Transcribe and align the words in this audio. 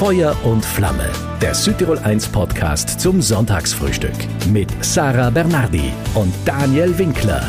Feuer 0.00 0.34
und 0.44 0.64
Flamme, 0.64 1.10
der 1.42 1.54
Südtirol 1.54 1.98
1 1.98 2.28
Podcast 2.28 2.98
zum 2.98 3.20
Sonntagsfrühstück 3.20 4.16
mit 4.50 4.70
Sarah 4.82 5.28
Bernardi 5.28 5.92
und 6.14 6.32
Daniel 6.46 6.96
Winkler. 6.96 7.42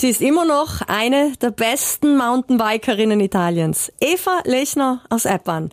Sie 0.00 0.08
ist 0.08 0.22
immer 0.22 0.46
noch 0.46 0.80
eine 0.86 1.34
der 1.42 1.50
besten 1.50 2.16
Mountainbikerinnen 2.16 3.20
Italiens. 3.20 3.92
Eva 4.00 4.40
Lechner 4.46 5.02
aus 5.10 5.26
Eppan. 5.26 5.68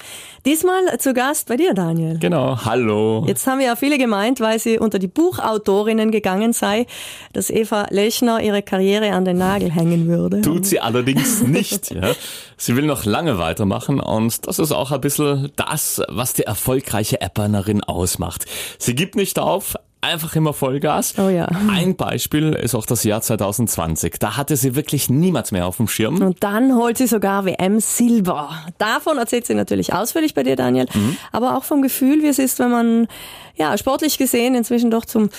Diesmal 0.46 1.00
zu 1.00 1.14
Gast 1.14 1.48
bei 1.48 1.56
dir, 1.56 1.74
Daniel. 1.74 2.20
Genau, 2.20 2.58
hallo. 2.66 3.24
Jetzt 3.26 3.48
haben 3.48 3.62
ja 3.62 3.78
viele 3.78 3.98
gemeint, 3.98 4.42
weil 4.42 4.60
sie 4.60 4.80
unter 4.80 5.00
die 5.00 5.08
Buchautorinnen 5.08 6.12
gegangen 6.12 6.52
sei, 6.52 6.88
dass 7.32 7.50
Eva 7.50 7.86
Lechner 7.90 8.42
ihre 8.42 8.64
Karriere 8.64 9.14
an 9.14 9.24
den 9.24 9.38
Nagel 9.38 9.72
hängen 9.72 10.10
würde. 10.10 10.42
Tut 10.42 10.66
sie 10.66 10.82
allerdings 10.82 11.42
nicht. 11.44 11.92
Ja. 11.98 12.12
Sie 12.58 12.76
will 12.76 12.86
noch 12.86 13.06
lange 13.06 13.38
weitermachen 13.40 14.00
und 14.00 14.46
das 14.48 14.60
ist 14.60 14.72
auch 14.72 14.92
ein 14.92 15.02
bisschen 15.02 15.52
das, 15.56 16.02
was 16.10 16.34
die 16.34 16.44
erfolgreiche 16.44 17.22
Eppanerin 17.22 17.84
ausmacht. 17.84 18.46
Sie 18.78 18.94
gibt 18.94 19.16
nicht 19.16 19.40
auf, 19.40 19.76
einfach 20.08 20.36
immer 20.36 20.54
Vollgas. 20.54 21.16
Oh 21.18 21.30
ja. 21.30 21.48
Ein 21.70 21.96
Beispiel 21.96 22.54
ist 22.54 22.76
auch 22.76 22.86
das 22.86 23.04
Jahr 23.04 23.22
2020. 23.22 24.16
Da 24.20 24.38
hatte 24.38 24.56
sie 24.56 24.76
wirklich 24.76 25.10
niemand 25.10 25.52
mehr 25.52 25.68
auf 25.68 25.78
dem 25.78 25.88
Schirm. 25.88 26.22
Und 26.22 26.44
dann 26.44 26.76
holt 26.76 26.98
sie 26.98 27.08
sogar 27.08 27.46
WM 27.46 27.80
Silber. 27.80 28.50
Davon 28.78 29.18
erzählt 29.18 29.46
sie 29.46 29.54
natürlich 29.54 29.94
ausführlich 29.94 30.34
bei 30.34 30.44
dir, 30.44 30.56
Daniel. 30.56 30.88
Mhm. 30.94 31.18
Aber 31.32 31.58
auch 31.58 31.64
vom 31.64 31.82
Gefühl, 31.82 32.24
wie 32.24 32.28
es 32.28 32.40
ist, 32.40 32.60
wenn 32.60 32.72
man, 32.72 33.08
ja, 33.56 33.78
sportlich 33.78 34.18
gesehen 34.18 34.56
inzwischen 34.56 34.92
doch 34.92 35.06
zum 35.06 35.30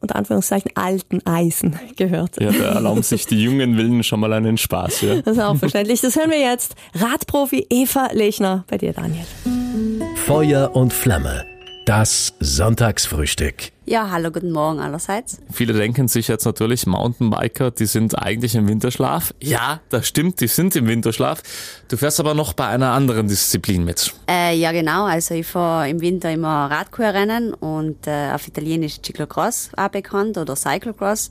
unter 0.00 0.16
Anführungszeichen 0.16 0.72
alten 0.74 1.24
Eisen 1.24 1.78
gehört. 1.96 2.40
Ja, 2.40 2.50
da 2.50 2.74
erlauben 2.74 3.04
sich 3.04 3.26
die 3.26 3.40
jungen 3.40 3.76
Willen 3.76 4.02
schon 4.02 4.18
mal 4.18 4.32
einen 4.32 4.58
Spaß. 4.58 5.02
Ja. 5.02 5.22
Das 5.22 5.36
ist 5.36 5.42
auch 5.42 5.56
verständlich. 5.56 6.00
Das 6.00 6.16
hören 6.16 6.30
wir 6.30 6.40
jetzt. 6.40 6.74
Radprofi 6.94 7.66
Eva 7.70 8.08
Lechner 8.12 8.64
bei 8.66 8.78
dir, 8.78 8.92
Daniel. 8.92 9.24
Feuer 10.26 10.74
und 10.74 10.92
Flamme 10.92 11.51
das 11.86 12.34
Sonntagsfrühstück. 12.38 13.72
Ja, 13.84 14.10
hallo, 14.10 14.30
guten 14.30 14.52
Morgen 14.52 14.78
allerseits. 14.78 15.38
Viele 15.52 15.72
denken 15.72 16.06
sich 16.06 16.28
jetzt 16.28 16.44
natürlich, 16.44 16.86
Mountainbiker, 16.86 17.72
die 17.72 17.86
sind 17.86 18.16
eigentlich 18.16 18.54
im 18.54 18.68
Winterschlaf. 18.68 19.34
Ja, 19.42 19.80
das 19.88 20.06
stimmt, 20.06 20.40
die 20.40 20.46
sind 20.46 20.76
im 20.76 20.86
Winterschlaf. 20.86 21.42
Du 21.88 21.96
fährst 21.96 22.20
aber 22.20 22.34
noch 22.34 22.52
bei 22.52 22.68
einer 22.68 22.92
anderen 22.92 23.26
Disziplin 23.26 23.84
mit. 23.84 24.14
Äh, 24.30 24.56
ja, 24.56 24.70
genau. 24.70 25.04
Also 25.06 25.34
ich 25.34 25.46
fahre 25.46 25.88
im 25.88 26.00
Winter 26.00 26.30
immer 26.30 26.70
Radkurrennen 26.70 27.54
und 27.54 28.06
äh, 28.06 28.30
auf 28.32 28.46
Italienisch 28.46 29.00
Ciclocross 29.04 29.70
auch 29.76 29.88
bekannt 29.88 30.38
oder 30.38 30.54
Cyclocross 30.54 31.30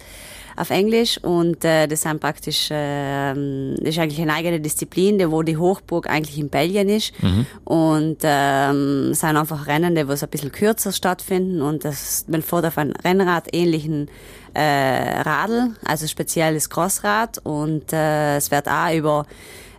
auf 0.55 0.69
Englisch 0.69 1.17
und 1.23 1.63
äh, 1.65 1.87
das 1.87 2.01
sind 2.01 2.19
praktisch 2.19 2.69
äh, 2.71 3.33
das 3.33 3.89
ist 3.89 3.99
eigentlich 3.99 4.21
eine 4.21 4.33
eigene 4.33 4.59
Disziplin, 4.59 5.17
die, 5.17 5.29
wo 5.31 5.43
die 5.43 5.57
Hochburg 5.57 6.09
eigentlich 6.09 6.37
in 6.37 6.49
Belgien 6.49 6.89
ist 6.89 7.13
mhm. 7.21 7.45
und 7.65 8.17
ähm, 8.23 9.13
sind 9.13 9.37
einfach 9.37 9.67
Rennen, 9.67 9.95
die 9.95 10.07
wo 10.07 10.11
es 10.11 10.23
ein 10.23 10.29
bisschen 10.29 10.51
kürzer 10.51 10.91
stattfinden 10.91 11.61
und 11.61 11.85
das, 11.85 12.25
man 12.27 12.41
fährt 12.41 12.65
auf 12.65 12.77
einem 12.77 12.93
Rennrad 13.03 13.47
ähnlichen 13.53 14.09
äh, 14.53 15.21
Radl, 15.21 15.75
also 15.85 16.07
spezielles 16.07 16.69
Crossrad 16.69 17.39
und 17.43 17.93
äh, 17.93 18.37
es 18.37 18.51
wird 18.51 18.67
auch 18.67 18.93
über 18.93 19.25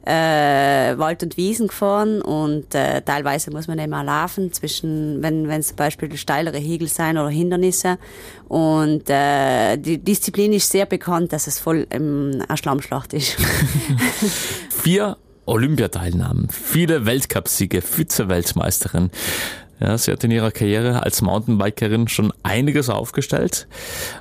äh, 0.04 0.98
Wald 0.98 1.22
und 1.22 1.36
Wiesen 1.36 1.68
gefahren 1.68 2.22
und 2.22 2.74
äh, 2.74 3.02
teilweise 3.02 3.50
muss 3.50 3.68
man 3.68 3.78
eben 3.78 3.94
auch 3.94 4.02
laufen 4.02 4.52
zwischen, 4.52 5.22
wenn 5.22 5.48
wenn 5.48 5.60
es 5.60 5.68
zum 5.68 5.76
Beispiel 5.76 6.16
steilere 6.16 6.58
Hügel 6.58 6.88
sein 6.88 7.18
oder 7.18 7.28
Hindernisse 7.28 7.98
und 8.48 9.08
äh, 9.08 9.76
die 9.76 9.98
Disziplin 9.98 10.52
ist 10.52 10.70
sehr 10.70 10.86
bekannt, 10.86 11.32
dass 11.32 11.46
es 11.46 11.58
voll 11.58 11.86
ähm, 11.90 12.42
eine 12.48 12.56
Schlammschlacht 12.56 13.12
ist. 13.12 13.36
Vier 14.70 15.16
Olympiateilnahmen, 15.46 16.48
viele 16.50 17.04
Weltcupsiege, 17.04 17.82
Vize-Weltmeisterin. 17.82 19.10
Ja, 19.80 19.98
sie 19.98 20.12
hat 20.12 20.22
in 20.22 20.30
ihrer 20.30 20.52
Karriere 20.52 21.02
als 21.02 21.22
Mountainbikerin 21.22 22.06
schon 22.06 22.32
einiges 22.44 22.88
aufgestellt 22.88 23.66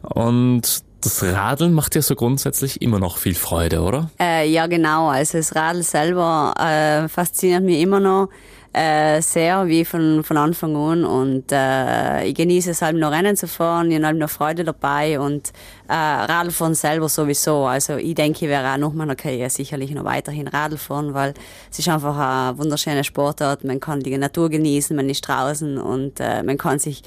und 0.02 0.84
das 1.02 1.24
Radeln 1.24 1.74
macht 1.74 1.96
ja 1.96 2.02
so 2.02 2.16
grundsätzlich 2.16 2.82
immer 2.82 3.00
noch 3.00 3.18
viel 3.18 3.36
Freude, 3.36 3.82
oder? 3.82 4.10
Äh, 4.20 4.50
ja, 4.50 4.68
genau. 4.68 5.10
Also 5.10 5.38
das 5.38 5.56
Radl 5.56 5.84
selber 5.84 6.54
äh, 6.58 7.08
fasziniert 7.08 7.64
mich 7.64 7.82
immer 7.82 8.00
noch 8.00 8.30
äh, 8.74 9.22
sehr, 9.22 9.68
wie 9.68 9.84
von, 9.84 10.24
von 10.24 10.38
Anfang 10.38 10.76
an. 10.76 11.04
Und 11.04 11.52
äh, 11.52 12.26
ich 12.26 12.36
genieße 12.36 12.72
es 12.72 12.82
halt 12.82 12.96
noch 12.96 13.12
Rennen 13.12 13.36
zu 13.36 13.48
fahren, 13.48 13.92
ich 13.92 13.98
habe 13.98 14.08
halt 14.08 14.18
noch 14.18 14.30
Freude 14.30 14.64
dabei 14.64 15.20
und 15.20 15.50
äh, 15.88 15.94
Radlfahren 15.94 16.74
selber 16.74 17.10
sowieso. 17.10 17.66
Also 17.66 17.98
ich 17.98 18.16
denke, 18.16 18.46
ich 18.46 18.50
werde 18.50 18.70
auch 18.70 18.78
nach 18.78 18.94
meiner 18.94 19.16
Karriere 19.16 19.50
sicherlich 19.50 19.92
noch 19.92 20.06
weiterhin 20.06 20.48
Radl 20.48 20.78
fahren, 20.78 21.14
weil 21.14 21.34
es 21.70 21.80
ist 21.80 21.90
einfach 21.90 22.18
ein 22.18 22.58
wunderschöner 22.58 23.04
Sportart. 23.04 23.64
Man 23.64 23.80
kann 23.80 24.00
die 24.00 24.18
Natur 24.18 24.50
genießen, 24.50 24.96
man 24.96 25.10
ist 25.10 25.28
draußen 25.28 25.78
und 25.78 26.20
äh, 26.20 26.42
man 26.44 26.58
kann 26.58 26.80
sich 26.80 27.02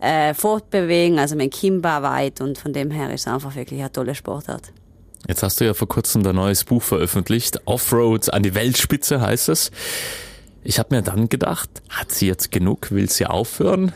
äh, 0.00 0.34
fortbewegen, 0.34 1.18
also 1.18 1.34
man 1.34 1.50
kommt 1.50 1.82
weit 1.82 2.40
und 2.40 2.58
von 2.58 2.72
dem 2.72 2.90
her 2.90 3.12
ist 3.12 3.26
es 3.26 3.32
einfach 3.32 3.54
wirklich 3.56 3.80
eine 3.80 3.90
tolle 3.90 4.14
Sportart. 4.14 4.72
Jetzt 5.26 5.42
hast 5.42 5.60
du 5.60 5.64
ja 5.64 5.74
vor 5.74 5.88
kurzem 5.88 6.22
dein 6.22 6.36
neues 6.36 6.64
Buch 6.64 6.82
veröffentlicht. 6.82 7.60
Offroad 7.64 8.32
an 8.32 8.44
die 8.44 8.54
Weltspitze 8.54 9.20
heißt 9.20 9.48
es. 9.48 9.72
Ich 10.64 10.78
habe 10.78 10.94
mir 10.94 11.02
dann 11.02 11.28
gedacht, 11.28 11.70
hat 11.88 12.12
sie 12.12 12.26
jetzt 12.26 12.50
genug? 12.50 12.90
Will 12.90 13.08
sie 13.08 13.26
aufhören? 13.26 13.92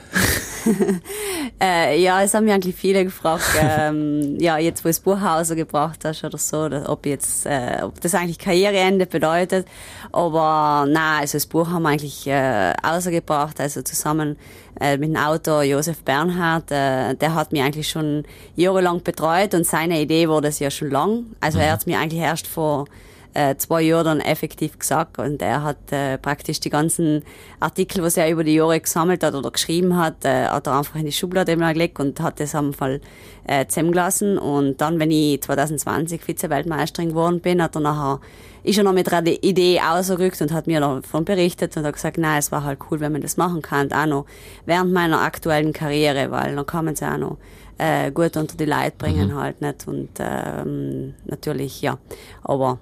äh, 1.60 2.00
ja, 2.00 2.22
es 2.22 2.34
haben 2.34 2.44
mich 2.44 2.54
eigentlich 2.54 2.76
viele 2.76 3.04
gefragt, 3.04 3.44
ähm, 3.60 4.38
ja, 4.38 4.58
jetzt 4.58 4.84
wo 4.84 4.88
das 4.88 5.00
Buch 5.00 5.18
gebracht 5.48 6.04
hast 6.04 6.24
oder 6.24 6.38
so, 6.38 6.68
ob 6.86 7.04
jetzt, 7.04 7.46
äh, 7.46 7.80
ob 7.82 8.00
das 8.00 8.14
eigentlich 8.14 8.38
Karriereende 8.38 9.06
bedeutet. 9.06 9.66
Aber 10.12 10.86
nein, 10.88 11.20
also 11.20 11.36
das 11.36 11.46
Buch 11.46 11.68
haben 11.68 11.82
wir 11.82 11.90
eigentlich 11.90 12.26
äh, 12.26 12.72
ausgebracht, 12.82 13.60
also 13.60 13.82
zusammen 13.82 14.36
äh, 14.80 14.96
mit 14.96 15.10
dem 15.10 15.16
Autor 15.16 15.64
Josef 15.64 16.02
Bernhard, 16.04 16.70
äh, 16.70 17.14
der 17.14 17.34
hat 17.34 17.52
mich 17.52 17.62
eigentlich 17.62 17.88
schon 17.88 18.24
jahrelang 18.56 19.02
betreut 19.02 19.54
und 19.54 19.66
seine 19.66 20.00
Idee 20.00 20.28
war 20.28 20.40
das 20.40 20.58
ja 20.58 20.70
schon 20.70 20.90
lang. 20.90 21.24
Also 21.40 21.58
mhm. 21.58 21.64
er 21.64 21.72
hat 21.72 21.86
mir 21.86 21.98
eigentlich 21.98 22.22
erst 22.22 22.46
vor 22.46 22.86
äh, 23.34 23.56
zwei 23.56 23.82
Jahre 23.82 24.04
dann 24.04 24.20
effektiv 24.20 24.78
gesagt 24.78 25.18
und 25.18 25.42
er 25.42 25.62
hat 25.62 25.92
äh, 25.92 26.18
praktisch 26.18 26.60
die 26.60 26.70
ganzen 26.70 27.22
Artikel, 27.60 28.02
was 28.02 28.16
er 28.16 28.30
über 28.30 28.44
die 28.44 28.54
Jahre 28.54 28.80
gesammelt 28.80 29.22
hat 29.24 29.34
oder 29.34 29.50
geschrieben 29.50 29.96
hat, 29.96 30.24
äh, 30.24 30.46
hat 30.46 30.66
er 30.66 30.78
einfach 30.78 30.96
in 30.96 31.06
die 31.06 31.12
Schublade 31.12 31.56
gelegt 31.56 31.98
und 32.00 32.20
hat 32.20 32.40
das 32.40 32.54
am 32.54 32.72
Fall 32.72 33.00
äh, 33.46 33.66
zusammengelassen. 33.66 34.38
Und 34.38 34.80
dann, 34.80 34.98
wenn 34.98 35.10
ich 35.10 35.40
2020 35.42 36.22
Vize-Weltmeisterin 36.22 37.10
geworden 37.10 37.40
bin, 37.40 37.62
hat 37.62 37.76
er 37.76 37.80
nachher 37.80 38.20
ist 38.64 38.78
er 38.78 38.84
noch 38.84 38.92
mit 38.92 39.12
einer 39.12 39.26
Idee 39.42 39.80
ausgerückt 39.80 40.40
und 40.40 40.52
hat 40.52 40.68
mir 40.68 40.80
davon 40.80 41.24
berichtet 41.24 41.76
und 41.76 41.84
hat 41.84 41.94
gesagt, 41.94 42.18
nein, 42.18 42.38
es 42.38 42.52
war 42.52 42.62
halt 42.62 42.78
cool, 42.90 43.00
wenn 43.00 43.12
man 43.12 43.20
das 43.20 43.36
machen 43.36 43.60
kann, 43.60 43.92
auch 43.92 44.06
noch 44.06 44.26
während 44.66 44.92
meiner 44.92 45.20
aktuellen 45.20 45.72
Karriere, 45.72 46.30
weil 46.30 46.54
dann 46.54 46.66
kann 46.66 46.84
man 46.84 46.94
es 46.94 47.02
auch 47.02 47.16
noch 47.16 47.38
äh, 47.78 48.12
gut 48.12 48.36
unter 48.36 48.56
die 48.56 48.64
Leute 48.64 48.92
bringen 48.96 49.30
mhm. 49.30 49.34
halt 49.34 49.60
nicht. 49.60 49.88
Und 49.88 50.10
ähm, 50.20 51.14
natürlich 51.24 51.82
ja, 51.82 51.98
aber 52.44 52.78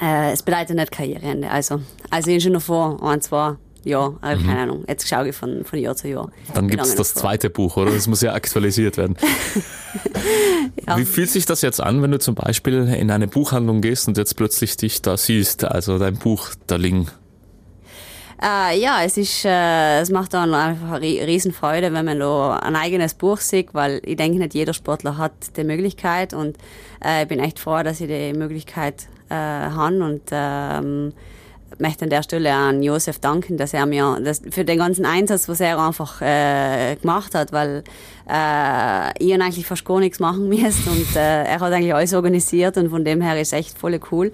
äh, 0.00 0.32
es 0.32 0.42
bedeutet 0.42 0.76
nicht 0.76 0.92
Karriereende. 0.92 1.50
Also, 1.50 1.80
also 2.10 2.30
ich 2.30 2.42
schon 2.42 2.52
noch 2.52 2.62
vor 2.62 3.02
ein, 3.02 3.20
zwei 3.20 3.56
Jahren, 3.84 4.18
äh, 4.22 4.36
mhm. 4.36 4.46
keine 4.46 4.60
Ahnung. 4.60 4.84
Jetzt 4.88 5.08
schaue 5.08 5.28
ich 5.28 5.36
von, 5.36 5.64
von 5.64 5.78
Jahr 5.78 5.96
zu 5.96 6.08
Jahr. 6.08 6.30
Dann 6.54 6.68
gibt 6.68 6.84
es 6.84 6.94
das 6.94 7.14
zweite 7.14 7.50
Buch, 7.50 7.76
oder? 7.76 7.90
Das 7.90 8.06
muss 8.06 8.20
ja 8.20 8.34
aktualisiert 8.34 8.96
werden. 8.96 9.16
ja. 10.86 10.98
Wie 10.98 11.04
fühlt 11.04 11.30
sich 11.30 11.46
das 11.46 11.62
jetzt 11.62 11.80
an, 11.80 12.02
wenn 12.02 12.10
du 12.10 12.18
zum 12.18 12.34
Beispiel 12.34 12.88
in 12.88 13.10
eine 13.10 13.28
Buchhandlung 13.28 13.80
gehst 13.80 14.08
und 14.08 14.16
jetzt 14.16 14.36
plötzlich 14.36 14.76
dich 14.76 15.02
da 15.02 15.16
siehst, 15.16 15.64
also 15.64 15.98
dein 15.98 16.16
Buch 16.16 16.50
da 16.66 16.76
liegen? 16.76 17.08
Äh, 18.42 18.80
ja, 18.80 19.02
es 19.04 19.18
ist, 19.18 19.44
äh, 19.44 20.00
es 20.00 20.10
macht 20.10 20.32
dann 20.32 20.54
einfach 20.54 20.92
eine 20.92 21.06
Riesenfreude, 21.06 21.92
wenn 21.92 22.06
man 22.06 22.18
da 22.18 22.56
ein 22.56 22.74
eigenes 22.74 23.12
Buch 23.12 23.38
sieht, 23.38 23.74
weil 23.74 24.00
ich 24.04 24.16
denke, 24.16 24.38
nicht 24.38 24.54
jeder 24.54 24.72
Sportler 24.72 25.18
hat 25.18 25.32
die 25.58 25.64
Möglichkeit 25.64 26.32
und 26.32 26.56
äh, 27.04 27.22
ich 27.22 27.28
bin 27.28 27.38
echt 27.38 27.58
froh, 27.58 27.82
dass 27.82 28.00
ich 28.00 28.08
die 28.08 28.32
Möglichkeit 28.32 29.08
äh, 29.30 29.34
habe 29.34 30.04
und 30.04 30.22
ähm, 30.30 31.12
möchte 31.78 32.04
an 32.04 32.10
der 32.10 32.22
Stelle 32.22 32.52
an 32.52 32.82
Josef 32.82 33.18
danken, 33.18 33.56
dass 33.56 33.72
er 33.74 33.86
mir 33.86 34.18
das, 34.22 34.42
für 34.50 34.64
den 34.64 34.78
ganzen 34.78 35.04
Einsatz, 35.04 35.48
was 35.48 35.60
er 35.60 35.78
einfach 35.78 36.20
äh, 36.20 36.96
gemacht 36.96 37.34
hat, 37.34 37.52
weil 37.52 37.84
äh, 38.28 39.10
ich 39.18 39.32
eigentlich 39.34 39.66
fast 39.66 39.84
gar 39.84 40.00
nichts 40.00 40.20
machen 40.20 40.48
müsste 40.48 40.90
und 40.90 41.16
äh, 41.16 41.44
er 41.44 41.60
hat 41.60 41.72
eigentlich 41.72 41.94
alles 41.94 42.14
organisiert 42.14 42.76
und 42.76 42.90
von 42.90 43.04
dem 43.04 43.20
her 43.20 43.40
ist 43.40 43.52
echt 43.52 43.78
voll 43.78 43.98
cool. 44.10 44.32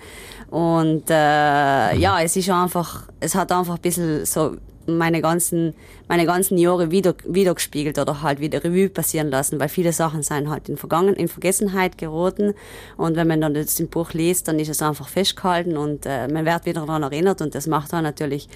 Und 0.51 1.11
äh, 1.11 1.97
ja, 1.97 2.21
es 2.23 2.37
ist 2.37 2.51
einfach, 2.51 3.05
es 3.21 3.35
hat 3.35 3.51
einfach 3.53 3.75
ein 3.77 3.81
bisschen 3.81 4.25
so 4.25 4.57
meine 4.87 5.21
ganzen, 5.21 5.75
meine 6.09 6.27
ganzen 6.27 6.59
Jahre 6.59 6.91
wieder, 6.91 7.15
wiedergespiegelt 7.25 7.99
oder 7.99 8.23
halt 8.23 8.41
wieder 8.41 8.63
Revue 8.63 8.89
passieren 8.89 9.31
lassen, 9.31 9.59
weil 9.61 9.69
viele 9.69 9.93
Sachen 9.93 10.23
sind 10.23 10.49
halt 10.49 10.69
in, 10.69 10.77
Vergangen, 10.77 11.15
in 11.15 11.29
Vergessenheit 11.29 11.99
geraten 11.99 12.55
und 12.97 13.17
wenn 13.17 13.29
man 13.29 13.41
dann 13.41 13.55
das 13.55 13.79
im 13.81 13.89
Buch 13.89 14.13
liest, 14.13 14.49
dann 14.49 14.59
ist 14.59 14.69
es 14.69 14.83
einfach 14.83 15.09
festgehalten 15.09 15.77
und 15.77 16.07
äh, 16.07 16.29
man 16.29 16.45
wird 16.45 16.67
wieder 16.67 16.87
daran 16.87 17.03
erinnert 17.03 17.41
und 17.41 17.55
das 17.55 17.67
macht 17.67 17.93
dann 17.93 18.05
natürlich 18.05 18.49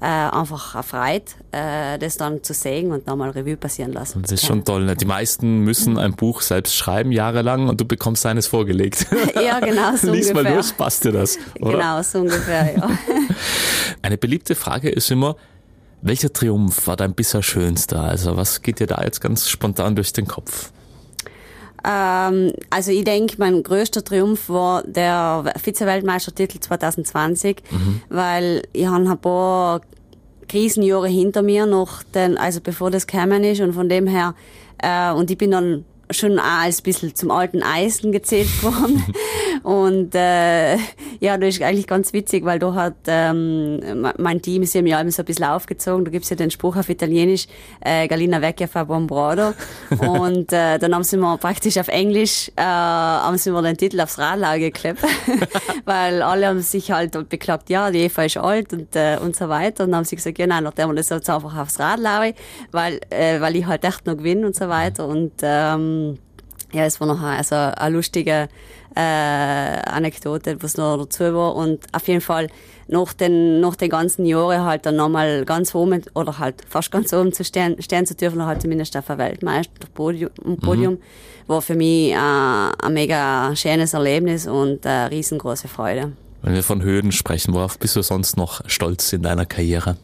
äh, 0.00 0.04
einfach 0.04 0.74
erfreut, 0.74 1.34
äh, 1.52 1.98
das 1.98 2.16
dann 2.16 2.42
zu 2.42 2.54
sehen 2.54 2.92
und 2.92 3.06
nochmal 3.06 3.30
Revue 3.30 3.56
passieren 3.56 3.92
lassen. 3.92 4.22
Das 4.22 4.32
ist 4.32 4.46
schon 4.46 4.64
toll. 4.64 4.84
Ne? 4.84 4.96
Die 4.96 5.06
meisten 5.06 5.60
müssen 5.60 5.98
ein 5.98 6.14
Buch 6.14 6.40
selbst 6.40 6.76
schreiben, 6.76 7.12
jahrelang, 7.12 7.68
und 7.68 7.80
du 7.80 7.84
bekommst 7.84 8.24
eines 8.26 8.46
vorgelegt. 8.46 9.06
ja, 9.34 9.60
genau 9.60 9.96
so 9.96 10.12
Lies 10.12 10.28
ungefähr. 10.28 10.50
mal 10.50 10.56
los, 10.56 10.72
passt 10.72 11.04
dir 11.04 11.12
das, 11.12 11.38
oder? 11.60 11.78
Genau, 11.78 12.02
so 12.02 12.20
ungefähr, 12.20 12.76
ja. 12.76 12.88
Eine 14.02 14.18
beliebte 14.18 14.54
Frage 14.54 14.88
ist 14.88 15.10
immer, 15.10 15.36
welcher 16.02 16.32
Triumph 16.32 16.86
war 16.86 16.96
dein 16.96 17.14
bisher 17.14 17.42
schönster? 17.42 18.02
Also 18.02 18.36
was 18.36 18.62
geht 18.62 18.80
dir 18.80 18.86
da 18.86 19.02
jetzt 19.02 19.20
ganz 19.20 19.48
spontan 19.48 19.96
durch 19.96 20.12
den 20.12 20.26
Kopf? 20.26 20.70
Ähm, 21.84 22.52
also 22.70 22.90
ich 22.90 23.04
denke, 23.04 23.36
mein 23.38 23.62
größter 23.62 24.04
Triumph 24.04 24.48
war 24.48 24.82
der 24.82 25.52
Vize-Weltmeistertitel 25.62 26.60
2020, 26.60 27.62
mhm. 27.70 28.00
weil 28.08 28.62
ich 28.72 28.86
habe 28.86 29.08
ein 29.08 29.18
paar 29.18 29.80
Krisenjahre 30.48 31.08
hinter 31.08 31.42
mir 31.42 31.66
noch, 31.66 32.02
denn, 32.02 32.36
also 32.36 32.60
bevor 32.60 32.90
das 32.90 33.06
gekommen 33.06 33.44
ist 33.44 33.60
und 33.60 33.74
von 33.74 33.88
dem 33.88 34.06
her, 34.06 34.34
äh, 34.78 35.12
und 35.12 35.30
ich 35.30 35.38
bin 35.38 35.50
dann 35.50 35.84
schon 36.10 36.38
auch 36.38 36.62
als 36.62 36.82
bisschen 36.82 37.14
zum 37.14 37.30
alten 37.30 37.62
Eisen 37.62 38.12
gezählt 38.12 38.62
worden. 38.62 39.04
Und 39.62 40.14
äh, 40.14 40.76
ja, 41.20 41.36
das 41.36 41.56
ist 41.56 41.62
eigentlich 41.62 41.86
ganz 41.86 42.12
witzig, 42.12 42.44
weil 42.44 42.58
da 42.58 42.74
hat 42.74 42.94
ähm, 43.06 44.06
mein 44.18 44.40
Team 44.40 44.62
ist 44.62 44.74
ja 44.74 44.82
mir 44.82 44.98
so 45.10 45.22
ein 45.22 45.24
bisschen 45.24 45.44
aufgezogen. 45.44 46.04
Da 46.04 46.10
gibt's 46.10 46.30
ja 46.30 46.36
den 46.36 46.50
Spruch 46.50 46.76
auf 46.76 46.88
Italienisch, 46.88 47.46
äh, 47.80 48.06
Galina 48.08 48.40
vecchia 48.40 48.66
fa 48.66 48.84
buon 48.84 49.06
brodo. 49.06 49.54
Und 49.98 50.52
äh, 50.52 50.78
dann 50.78 50.94
haben 50.94 51.04
sie 51.04 51.16
mir 51.16 51.36
praktisch 51.38 51.76
auf 51.78 51.88
Englisch 51.88 52.50
äh, 52.56 52.62
haben 52.62 53.38
sie 53.38 53.50
mir 53.50 53.62
den 53.62 53.76
Titel 53.76 54.00
aufs 54.00 54.18
Radlager 54.18 54.58
geklebt. 54.58 55.02
weil 55.84 56.22
alle 56.22 56.46
haben 56.46 56.60
sich 56.60 56.90
halt 56.90 57.28
beklagt, 57.28 57.70
ja, 57.70 57.90
die 57.90 58.00
Eva 58.00 58.24
ist 58.24 58.36
alt 58.36 58.72
und, 58.72 58.94
äh, 58.96 59.18
und 59.20 59.36
so 59.36 59.48
weiter. 59.48 59.84
Und 59.84 59.90
dann 59.90 59.98
haben 59.98 60.04
sie 60.04 60.16
gesagt, 60.16 60.38
ja, 60.38 60.46
nein, 60.46 60.64
nachdem 60.64 60.88
wir 60.88 60.94
das 60.94 61.08
jetzt 61.08 61.28
einfach 61.28 61.56
aufs 61.56 61.78
Radlager, 61.78 62.34
weil, 62.70 63.00
äh, 63.10 63.40
weil 63.40 63.56
ich 63.56 63.66
halt 63.66 63.84
echt 63.84 64.06
noch 64.06 64.16
gewinne 64.16 64.46
und 64.46 64.56
so 64.56 64.68
weiter. 64.68 65.06
Und 65.06 65.32
ähm, 65.42 65.97
ja, 66.72 66.84
es 66.84 67.00
war 67.00 67.06
noch 67.06 67.22
also 67.22 67.54
eine 67.54 67.94
lustige 67.96 68.48
äh, 68.94 69.00
Anekdote, 69.00 70.62
was 70.62 70.76
noch 70.76 70.96
dazu 70.98 71.32
war. 71.34 71.54
Und 71.54 71.86
auf 71.92 72.08
jeden 72.08 72.20
Fall 72.20 72.48
nach 72.88 73.12
den, 73.12 73.60
nach 73.60 73.76
den 73.76 73.90
ganzen 73.90 74.26
Jahren 74.26 74.64
halt 74.64 74.86
dann 74.86 74.96
nochmal 74.96 75.44
ganz 75.44 75.74
oben 75.74 76.02
oder 76.14 76.38
halt 76.38 76.56
fast 76.68 76.90
ganz 76.90 77.12
oben 77.12 77.32
zu 77.32 77.44
stehen, 77.44 77.80
stehen 77.80 78.06
zu 78.06 78.14
dürfen, 78.14 78.44
halt 78.44 78.62
zumindest 78.62 78.96
auf 78.96 79.06
der 79.06 79.18
Weltmeister 79.18 79.88
Podium, 79.94 80.30
Podium 80.60 80.94
mhm. 80.94 80.98
war 81.46 81.62
für 81.62 81.74
mich 81.74 82.12
äh, 82.12 82.16
ein 82.16 82.92
mega 82.92 83.54
schönes 83.54 83.94
Erlebnis 83.94 84.46
und 84.46 84.86
eine 84.86 85.10
riesengroße 85.10 85.68
Freude. 85.68 86.12
Wenn 86.42 86.54
wir 86.54 86.62
von 86.62 86.82
Höhen 86.82 87.12
sprechen, 87.12 87.52
worauf 87.54 87.78
bist 87.78 87.96
du 87.96 88.02
sonst 88.02 88.36
noch 88.36 88.62
stolz 88.66 89.12
in 89.12 89.22
deiner 89.22 89.44
Karriere? 89.44 89.96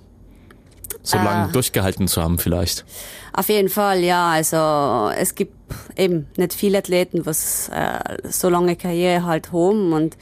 So 1.04 1.18
lange 1.18 1.50
äh, 1.50 1.52
durchgehalten 1.52 2.08
zu 2.08 2.22
haben 2.22 2.38
vielleicht. 2.38 2.84
Auf 3.32 3.48
jeden 3.48 3.68
Fall, 3.68 4.00
ja. 4.00 4.30
Also 4.30 5.10
es 5.16 5.34
gibt 5.34 5.54
eben 5.96 6.26
nicht 6.36 6.54
viele 6.54 6.78
Athleten, 6.78 7.26
was 7.26 7.68
äh, 7.68 8.18
so 8.28 8.48
lange 8.48 8.74
Karriere 8.74 9.24
halt 9.24 9.52
haben 9.52 9.92
und 9.92 10.16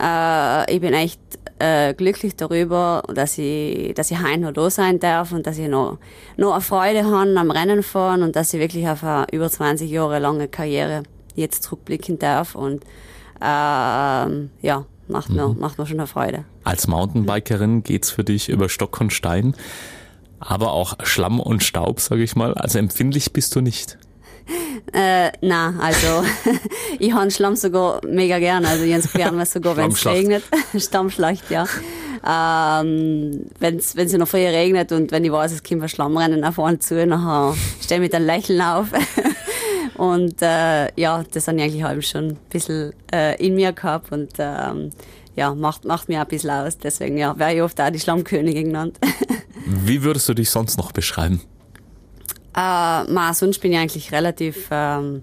äh, 0.00 0.74
ich 0.74 0.80
bin 0.80 0.94
echt 0.94 1.20
äh, 1.58 1.94
glücklich 1.94 2.34
darüber, 2.34 3.02
dass 3.14 3.38
ich, 3.38 3.94
dass 3.94 4.10
ich 4.10 4.22
heute 4.22 4.40
noch 4.40 4.52
da 4.52 4.70
sein 4.70 4.98
darf 4.98 5.32
und 5.32 5.46
dass 5.46 5.58
ich 5.58 5.68
noch, 5.68 5.98
noch 6.36 6.52
eine 6.52 6.60
Freude 6.60 7.04
habe 7.04 7.38
am 7.38 7.50
Rennen 7.50 7.82
fahren 7.82 8.22
und 8.22 8.34
dass 8.34 8.54
ich 8.54 8.60
wirklich 8.60 8.88
auf 8.88 9.04
eine 9.04 9.26
über 9.32 9.50
20 9.50 9.90
Jahre 9.90 10.18
lange 10.18 10.48
Karriere 10.48 11.02
jetzt 11.34 11.62
zurückblicken 11.62 12.18
darf 12.18 12.54
und 12.54 12.84
äh, 13.40 13.44
ja, 13.44 14.84
macht 15.08 15.30
mir, 15.30 15.48
mhm. 15.48 15.60
macht 15.60 15.78
mir 15.78 15.86
schon 15.86 16.00
eine 16.00 16.06
Freude. 16.06 16.44
Als 16.64 16.86
Mountainbikerin 16.88 17.82
geht's 17.82 18.10
für 18.10 18.24
dich 18.24 18.48
über 18.48 18.68
Stock 18.68 19.00
und 19.00 19.12
Stein 19.12 19.54
aber 20.42 20.72
auch 20.72 20.94
Schlamm 21.04 21.40
und 21.40 21.62
Staub, 21.62 22.00
sage 22.00 22.22
ich 22.22 22.36
mal. 22.36 22.54
Also 22.54 22.78
empfindlich 22.78 23.32
bist 23.32 23.54
du 23.54 23.60
nicht. 23.60 23.98
Äh, 24.92 25.30
na, 25.40 25.74
also 25.80 26.24
ich 26.98 27.12
habe 27.12 27.30
Schlamm 27.30 27.56
sogar 27.56 28.00
mega 28.06 28.38
gern. 28.38 28.64
Also 28.66 28.84
ich 28.84 29.12
gerne 29.12 29.46
sogar, 29.46 29.76
wenn 29.76 29.92
es 29.92 30.04
regnet. 30.04 30.42
Stammschlacht, 30.76 31.50
ja. 31.50 31.66
Ähm, 32.24 33.46
wenn 33.58 33.76
es 33.78 34.12
noch 34.12 34.28
früher 34.28 34.50
regnet 34.50 34.92
und 34.92 35.10
wenn 35.10 35.24
ich 35.24 35.32
weiß, 35.32 35.52
es 35.52 35.62
kommt 35.62 35.82
ein 35.82 35.88
Schlammrennen 35.88 36.44
auf 36.44 36.54
vorne 36.54 36.78
zu, 36.78 36.94
dann 36.94 37.54
stehe 37.80 38.00
ich 38.00 38.02
mit 38.02 38.14
einem 38.14 38.26
Lächeln 38.26 38.60
auf. 38.60 38.88
und 39.96 40.40
äh, 40.40 40.92
ja, 41.00 41.24
das 41.32 41.48
habe 41.48 41.58
ich 41.58 41.64
eigentlich 41.64 41.82
halb 41.82 42.04
schon 42.04 42.28
ein 42.28 42.38
bisschen 42.50 42.92
äh, 43.12 43.44
in 43.44 43.54
mir 43.54 43.72
gehabt 43.72 44.12
und 44.12 44.32
ähm, 44.38 44.90
ja, 45.34 45.54
macht, 45.54 45.84
macht 45.84 46.08
mir 46.08 46.20
ein 46.20 46.28
bisschen 46.28 46.50
aus. 46.50 46.78
Deswegen 46.78 47.16
ja, 47.16 47.36
wäre 47.38 47.54
ich 47.54 47.62
oft 47.62 47.80
auch 47.80 47.90
die 47.90 48.00
Schlammkönigin 48.00 48.66
genannt. 48.66 48.98
Wie 49.66 50.02
würdest 50.02 50.28
du 50.28 50.34
dich 50.34 50.50
sonst 50.50 50.76
noch 50.76 50.92
beschreiben? 50.92 51.40
Äh, 52.54 52.58
ma, 52.58 53.32
sonst 53.34 53.60
bin 53.60 53.72
ich 53.72 53.78
eigentlich 53.78 54.12
relativ 54.12 54.68
ähm, 54.70 55.22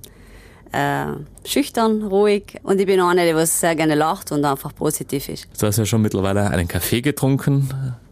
äh, 0.72 1.06
schüchtern, 1.46 2.04
ruhig 2.04 2.60
und 2.64 2.80
ich 2.80 2.86
bin 2.88 3.00
auch 3.02 3.10
eine, 3.10 3.28
die 3.28 3.36
was 3.36 3.60
sehr 3.60 3.76
gerne 3.76 3.96
lacht 3.96 4.32
und 4.32 4.44
einfach 4.46 4.74
positiv 4.74 5.30
ist. 5.30 5.48
Du 5.60 5.68
hast 5.68 5.78
ja 5.78 5.86
schon 5.86 6.02
mittlerweile 6.02 6.50
einen 6.50 6.68
Kaffee 6.68 7.02
getrunken. 7.02 7.70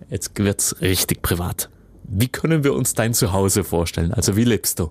Jetzt 0.09 0.37
wird's 0.37 0.75
richtig 0.81 1.21
privat. 1.21 1.69
Wie 2.03 2.27
können 2.27 2.63
wir 2.63 2.73
uns 2.73 2.93
dein 2.93 3.13
Zuhause 3.13 3.63
vorstellen? 3.63 4.13
Also 4.13 4.37
wie 4.37 4.45
lebst 4.45 4.79
du? 4.79 4.89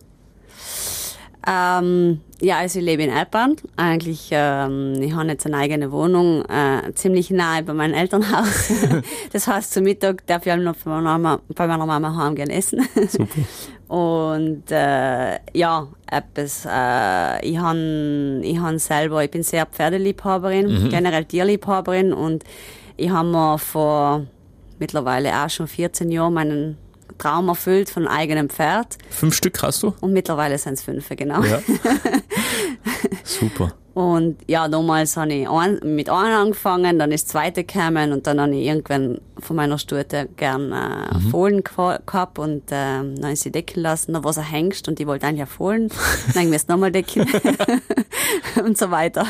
Ähm, 1.46 2.20
ja, 2.40 2.58
also 2.58 2.81
ich 2.81 2.84
lebe 2.84 3.04
in 3.04 3.10
Alpern. 3.10 3.56
Eigentlich, 3.76 4.28
ähm, 4.32 5.00
ich 5.00 5.14
habe 5.14 5.28
jetzt 5.28 5.46
eine 5.46 5.56
eigene 5.56 5.93
Wohnung, 5.93 6.44
äh, 6.46 6.93
ziemlich 6.94 7.31
nahe 7.31 7.62
bei 7.62 7.72
meinem 7.72 7.94
Elternhaus. 7.94 8.72
das 9.32 9.46
heißt, 9.46 9.72
zum 9.72 9.84
Mittag 9.84 10.26
darf 10.26 10.44
ich 10.44 10.56
noch 10.56 10.76
bei 10.76 10.90
meiner 10.90 11.02
Mama, 11.02 11.40
bei 11.54 11.66
meiner 11.66 11.87
Mama 11.87 12.16
heim 12.16 12.34
gehen 12.34 12.50
essen. 12.50 12.87
Super. 13.08 13.28
Und 13.88 14.64
äh, 14.70 15.38
ja, 15.52 15.87
etwas, 16.10 16.66
äh, 16.69 17.46
ich 17.46 17.56
han 17.56 18.42
ich 18.42 18.58
han 18.58 18.81
selber, 18.81 19.22
ich 19.22 19.31
bin 19.31 19.44
sehr 19.44 19.64
Pferdeliebhaberin, 19.64 20.87
mhm. 20.87 20.88
generell 20.88 21.25
Tierliebhaberin 21.25 22.12
und 22.12 22.42
ich 22.96 23.10
habe 23.10 23.28
mir 23.28 23.58
vor 23.58 24.26
mittlerweile 24.81 25.32
auch 25.32 25.50
schon 25.50 25.69
14 25.69 26.10
Jahren 26.10 26.34
meinen 26.34 26.78
Traum 27.18 27.48
erfüllt 27.48 27.90
von 27.90 28.06
eigenem 28.08 28.48
Pferd. 28.48 28.98
Fünf 29.10 29.34
Stück 29.34 29.62
hast 29.62 29.82
du? 29.82 29.94
Und 30.00 30.12
mittlerweile 30.12 30.58
sind 30.58 30.74
es 30.74 30.82
fünf, 30.82 31.08
genau. 31.10 31.42
Ja. 31.42 31.60
Super. 33.24 33.72
Und 33.96 34.37
ja, 34.46 34.69
damals 34.69 35.16
habe 35.16 35.32
ich 35.32 35.48
ein, 35.48 35.81
mit 35.82 36.10
einem 36.10 36.34
angefangen, 36.34 36.98
dann 36.98 37.12
ist 37.12 37.25
das 37.25 37.32
zweite 37.32 37.64
gekommen 37.64 38.12
und 38.12 38.26
dann 38.26 38.38
habe 38.38 38.54
ich 38.54 38.66
irgendwann 38.66 39.22
von 39.38 39.56
meiner 39.56 39.78
Stute 39.78 40.28
gern 40.37 40.70
äh, 40.70 41.14
mhm. 41.14 41.31
Fohlen 41.31 41.64
gehabt 41.64 42.38
und 42.38 42.70
äh, 42.70 43.00
dann 43.00 43.37
sie 43.37 43.50
decken 43.50 43.82
lassen. 43.82 44.12
Dann 44.12 44.22
war 44.22 44.32
es 44.32 44.37
ein 44.37 44.44
Hengst 44.44 44.87
und 44.87 45.00
ich 45.00 45.06
wollte 45.06 45.26
eigentlich 45.26 45.48
Fohlen. 45.48 45.88
dann 46.34 46.50
mir 46.50 46.56
es 46.56 46.69
nochmal 46.69 46.93
decken 46.93 47.26
und 48.62 48.76
so 48.76 48.90
weiter. 48.90 49.26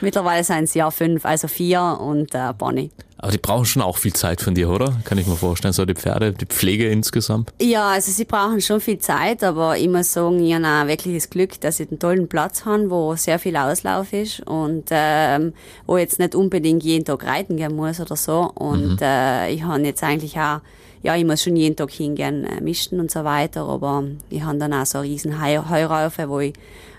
Mittlerweile 0.00 0.42
sind 0.42 0.64
es 0.64 0.74
ja 0.74 0.90
fünf, 0.90 1.24
also 1.24 1.46
vier 1.46 1.98
und 2.00 2.34
äh, 2.34 2.52
Bonnie. 2.58 2.90
Aber 3.20 3.32
die 3.32 3.38
brauchen 3.38 3.64
schon 3.64 3.82
auch 3.82 3.96
viel 3.96 4.12
Zeit 4.12 4.40
von 4.40 4.54
dir, 4.54 4.70
oder? 4.70 4.96
Kann 5.04 5.18
ich 5.18 5.26
mir 5.26 5.34
vorstellen, 5.34 5.74
so 5.74 5.84
die 5.84 5.94
Pferde, 5.94 6.32
die 6.32 6.46
Pflege 6.46 6.88
insgesamt? 6.88 7.52
Ja, 7.60 7.90
also 7.90 8.12
sie 8.12 8.24
brauchen 8.24 8.60
schon 8.60 8.80
viel 8.80 8.98
Zeit, 8.98 9.42
aber 9.42 9.76
muss 9.88 10.12
sagen, 10.12 10.40
habe 10.54 10.66
auch 10.66 10.86
wirklich 10.86 11.16
das 11.16 11.28
Glück, 11.28 11.60
dass 11.60 11.80
ich 11.80 11.88
einen 11.88 11.98
tollen 11.98 12.28
Platz 12.28 12.64
habe, 12.64 12.90
wo 12.90 13.16
sehr 13.16 13.40
viel 13.40 13.56
Auslauf 13.56 14.07
ist 14.12 14.40
und 14.46 14.84
ähm, 14.90 15.52
wo 15.86 15.96
ich 15.96 16.02
jetzt 16.02 16.18
nicht 16.18 16.34
unbedingt 16.34 16.82
jeden 16.82 17.04
Tag 17.04 17.24
reiten 17.24 17.56
gehen 17.56 17.74
muss 17.74 18.00
oder 18.00 18.16
so. 18.16 18.50
Und 18.54 18.96
mhm. 18.96 18.98
äh, 19.02 19.52
ich 19.52 19.62
habe 19.62 19.80
jetzt 19.82 20.02
eigentlich 20.02 20.38
auch 20.38 20.60
ja, 21.00 21.14
ich 21.14 21.24
muss 21.24 21.44
schon 21.44 21.54
jeden 21.54 21.76
Tag 21.76 21.92
hingehen, 21.92 22.44
äh, 22.44 22.60
mischen 22.60 22.98
und 22.98 23.10
so 23.10 23.22
weiter, 23.22 23.68
aber 23.68 24.02
ich 24.30 24.42
habe 24.42 24.58
dann 24.58 24.72
auch 24.72 24.84
so 24.84 24.98
riesen 24.98 25.40
Heuraufe, 25.40 26.28
wo 26.28 26.40
ich 26.40 26.54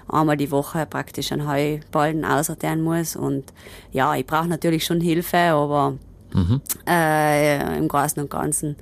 einmal 0.08 0.38
die 0.38 0.52
Woche 0.52 0.86
praktisch 0.86 1.34
einen 1.34 1.46
Heuballen 1.46 2.24
aussortieren 2.24 2.82
muss 2.82 3.18
und 3.18 3.44
ja, 3.92 4.16
ich 4.16 4.26
brauche 4.26 4.48
natürlich 4.48 4.86
schon 4.86 5.02
Hilfe, 5.02 5.38
aber 5.38 5.96
Mhm. 6.34 6.62
Äh, 6.88 7.78
Im 7.78 7.88
Großen 7.88 8.22
und 8.22 8.30
Ganzen 8.30 8.76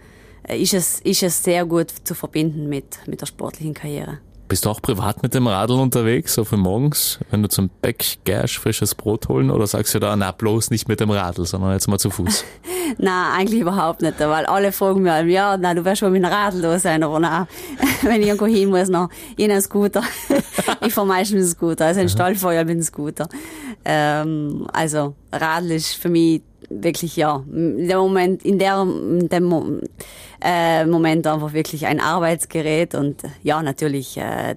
äh, 0.43 0.61
ist 0.61 0.73
es, 0.73 0.99
ist 1.01 1.23
es 1.23 1.43
sehr 1.43 1.65
gut 1.65 1.91
zu 2.03 2.13
verbinden 2.15 2.67
mit, 2.67 2.99
mit 3.07 3.21
der 3.21 3.25
sportlichen 3.25 3.73
Karriere. 3.73 4.19
Bist 4.47 4.65
du 4.65 4.69
auch 4.69 4.81
privat 4.81 5.23
mit 5.23 5.33
dem 5.33 5.45
Radl 5.45 5.73
unterwegs, 5.73 6.33
so 6.33 6.45
für 6.45 6.55
morgens, 6.55 7.19
wenn 7.31 7.43
du 7.43 7.49
zum 7.49 7.69
Bäck 7.81 8.19
gehst, 8.23 8.55
frisches 8.55 8.95
Brot 8.95 9.27
holen 9.27 9.51
oder 9.51 9.67
sagst 9.67 9.93
du 9.93 9.99
da, 9.99 10.15
na 10.15 10.31
bloß 10.31 10.69
nicht 10.69 10.87
mit 10.87 11.01
dem 11.01 11.11
Radl, 11.11 11.45
sondern 11.45 11.73
jetzt 11.73 11.87
mal 11.89 11.99
zu 11.99 12.09
Fuß? 12.09 12.45
na 12.97 13.33
eigentlich 13.33 13.59
überhaupt 13.59 14.01
nicht, 14.01 14.17
weil 14.21 14.45
alle 14.45 14.71
fragen 14.71 15.01
mir, 15.01 15.21
ja, 15.25 15.57
na, 15.57 15.73
du 15.73 15.83
wirst 15.83 15.99
schon 15.99 16.13
mit 16.13 16.23
dem 16.23 16.31
Radl 16.31 16.61
da 16.61 16.79
sein, 16.79 17.03
aber 17.03 17.19
na, 17.19 17.45
wenn 18.03 18.21
ich 18.21 18.29
irgendwo 18.29 18.45
hin 18.45 18.69
muss, 18.69 18.87
noch 18.87 19.09
in 19.35 19.51
einen 19.51 19.61
Scooter. 19.61 20.03
ich 20.85 20.93
fahre 20.93 21.07
meistens 21.07 21.33
mit 21.33 21.43
dem 21.43 21.49
Scooter, 21.49 21.85
also 21.85 21.99
ein 21.99 22.09
Stallfeuer 22.09 22.63
mit 22.63 22.75
dem 22.75 22.83
Scooter. 22.83 23.27
Ähm, 23.83 24.65
also 24.71 25.15
Radl 25.33 25.71
ist 25.71 25.95
für 25.95 26.09
mich 26.09 26.41
wirklich, 26.69 27.17
ja, 27.17 27.43
in 27.51 27.87
dem 27.87 27.97
Moment, 27.97 28.43
in 28.43 28.59
der, 28.59 28.81
in 28.81 29.27
dem 29.27 29.81
äh, 30.47 30.85
Moment 30.85 31.27
einfach 31.27 31.51
wirklich 31.51 31.85
ein 31.87 31.99
Arbeitsgerät 31.99 32.95
und 32.95 33.21
ja, 33.43 33.61
natürlich, 33.61 34.17
äh, 34.17 34.55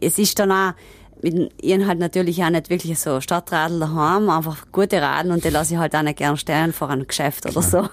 es 0.00 0.18
ist 0.18 0.38
dann 0.38 0.50
auch, 0.50 0.72
mit 1.20 1.52
ihnen 1.62 1.86
halt 1.86 1.98
natürlich 1.98 2.42
auch 2.42 2.48
nicht 2.48 2.70
wirklich 2.70 2.98
so 2.98 3.20
Stadtradl 3.20 3.78
daheim, 3.78 4.30
einfach 4.30 4.66
gute 4.72 5.02
Raden 5.02 5.32
und 5.32 5.44
die 5.44 5.50
lasse 5.50 5.74
ich 5.74 5.80
halt 5.80 5.94
auch 5.94 6.02
nicht 6.02 6.16
gern 6.16 6.36
stehen 6.38 6.72
vor 6.72 6.88
einem 6.88 7.06
Geschäft 7.06 7.44
oder 7.44 7.60
so. 7.60 7.88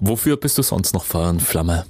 Wofür 0.00 0.36
bist 0.36 0.58
du 0.58 0.62
sonst 0.62 0.92
noch 0.92 1.04
Feuer 1.04 1.30
und 1.30 1.40
Flamme? 1.40 1.86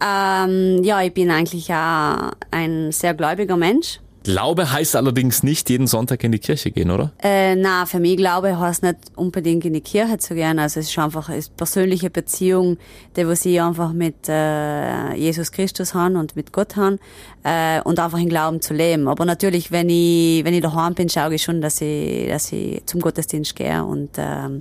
Ähm, 0.00 0.82
ja, 0.84 1.02
ich 1.02 1.12
bin 1.12 1.30
eigentlich 1.30 1.70
auch 1.70 2.30
ein 2.50 2.92
sehr 2.92 3.12
gläubiger 3.14 3.56
Mensch. 3.56 4.00
Glaube 4.28 4.70
heißt 4.70 4.94
allerdings 4.94 5.42
nicht 5.42 5.70
jeden 5.70 5.86
Sonntag 5.86 6.22
in 6.22 6.32
die 6.32 6.38
Kirche 6.38 6.70
gehen, 6.70 6.90
oder? 6.90 7.12
Äh, 7.22 7.56
na, 7.56 7.86
für 7.86 7.98
mich 7.98 8.18
Glaube 8.18 8.60
heißt 8.60 8.82
nicht 8.82 8.98
unbedingt 9.16 9.64
in 9.64 9.72
die 9.72 9.80
Kirche 9.80 10.18
zu 10.18 10.34
gehen. 10.34 10.58
Also 10.58 10.80
es 10.80 10.90
ist 10.90 10.98
einfach 10.98 11.30
eine 11.30 11.42
persönliche 11.56 12.10
Beziehung, 12.10 12.76
die 13.16 13.26
was 13.26 13.46
ich 13.46 13.58
einfach 13.58 13.94
mit 13.94 14.28
äh, 14.28 15.14
Jesus 15.14 15.50
Christus 15.50 15.94
haben 15.94 16.16
und 16.16 16.36
mit 16.36 16.52
Gott 16.52 16.76
haben 16.76 16.98
äh, 17.42 17.80
und 17.80 17.98
einfach 17.98 18.18
in 18.18 18.28
Glauben 18.28 18.60
zu 18.60 18.74
leben. 18.74 19.08
Aber 19.08 19.24
natürlich, 19.24 19.72
wenn 19.72 19.88
ich 19.88 20.44
wenn 20.44 20.52
ich 20.52 20.60
daheim 20.60 20.92
bin, 20.92 21.08
schaue 21.08 21.34
ich 21.34 21.42
schon, 21.42 21.62
dass 21.62 21.80
ich 21.80 22.28
dass 22.28 22.52
ich 22.52 22.82
zum 22.84 23.00
Gottesdienst 23.00 23.56
gehe 23.56 23.82
und 23.82 24.10
ähm, 24.18 24.60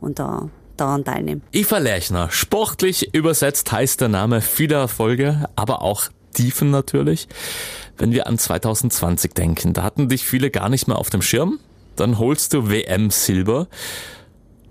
und 0.00 0.20
da 0.20 0.48
daran 0.76 1.04
teilnehmen. 1.04 1.42
Eva 1.50 1.78
Lerchner, 1.78 2.30
sportlich 2.30 3.12
übersetzt 3.12 3.72
heißt 3.72 4.00
der 4.00 4.08
Name 4.08 4.40
vieler 4.42 4.78
Erfolge, 4.78 5.48
aber 5.56 5.82
auch 5.82 6.04
Tiefen 6.32 6.70
natürlich. 6.70 7.28
Wenn 7.96 8.12
wir 8.12 8.26
an 8.26 8.38
2020 8.38 9.34
denken, 9.34 9.72
da 9.72 9.82
hatten 9.82 10.08
dich 10.08 10.24
viele 10.24 10.50
gar 10.50 10.68
nicht 10.68 10.88
mehr 10.88 10.98
auf 10.98 11.10
dem 11.10 11.22
Schirm. 11.22 11.58
Dann 11.96 12.18
holst 12.18 12.54
du 12.54 12.70
WM 12.70 13.10
Silber. 13.10 13.66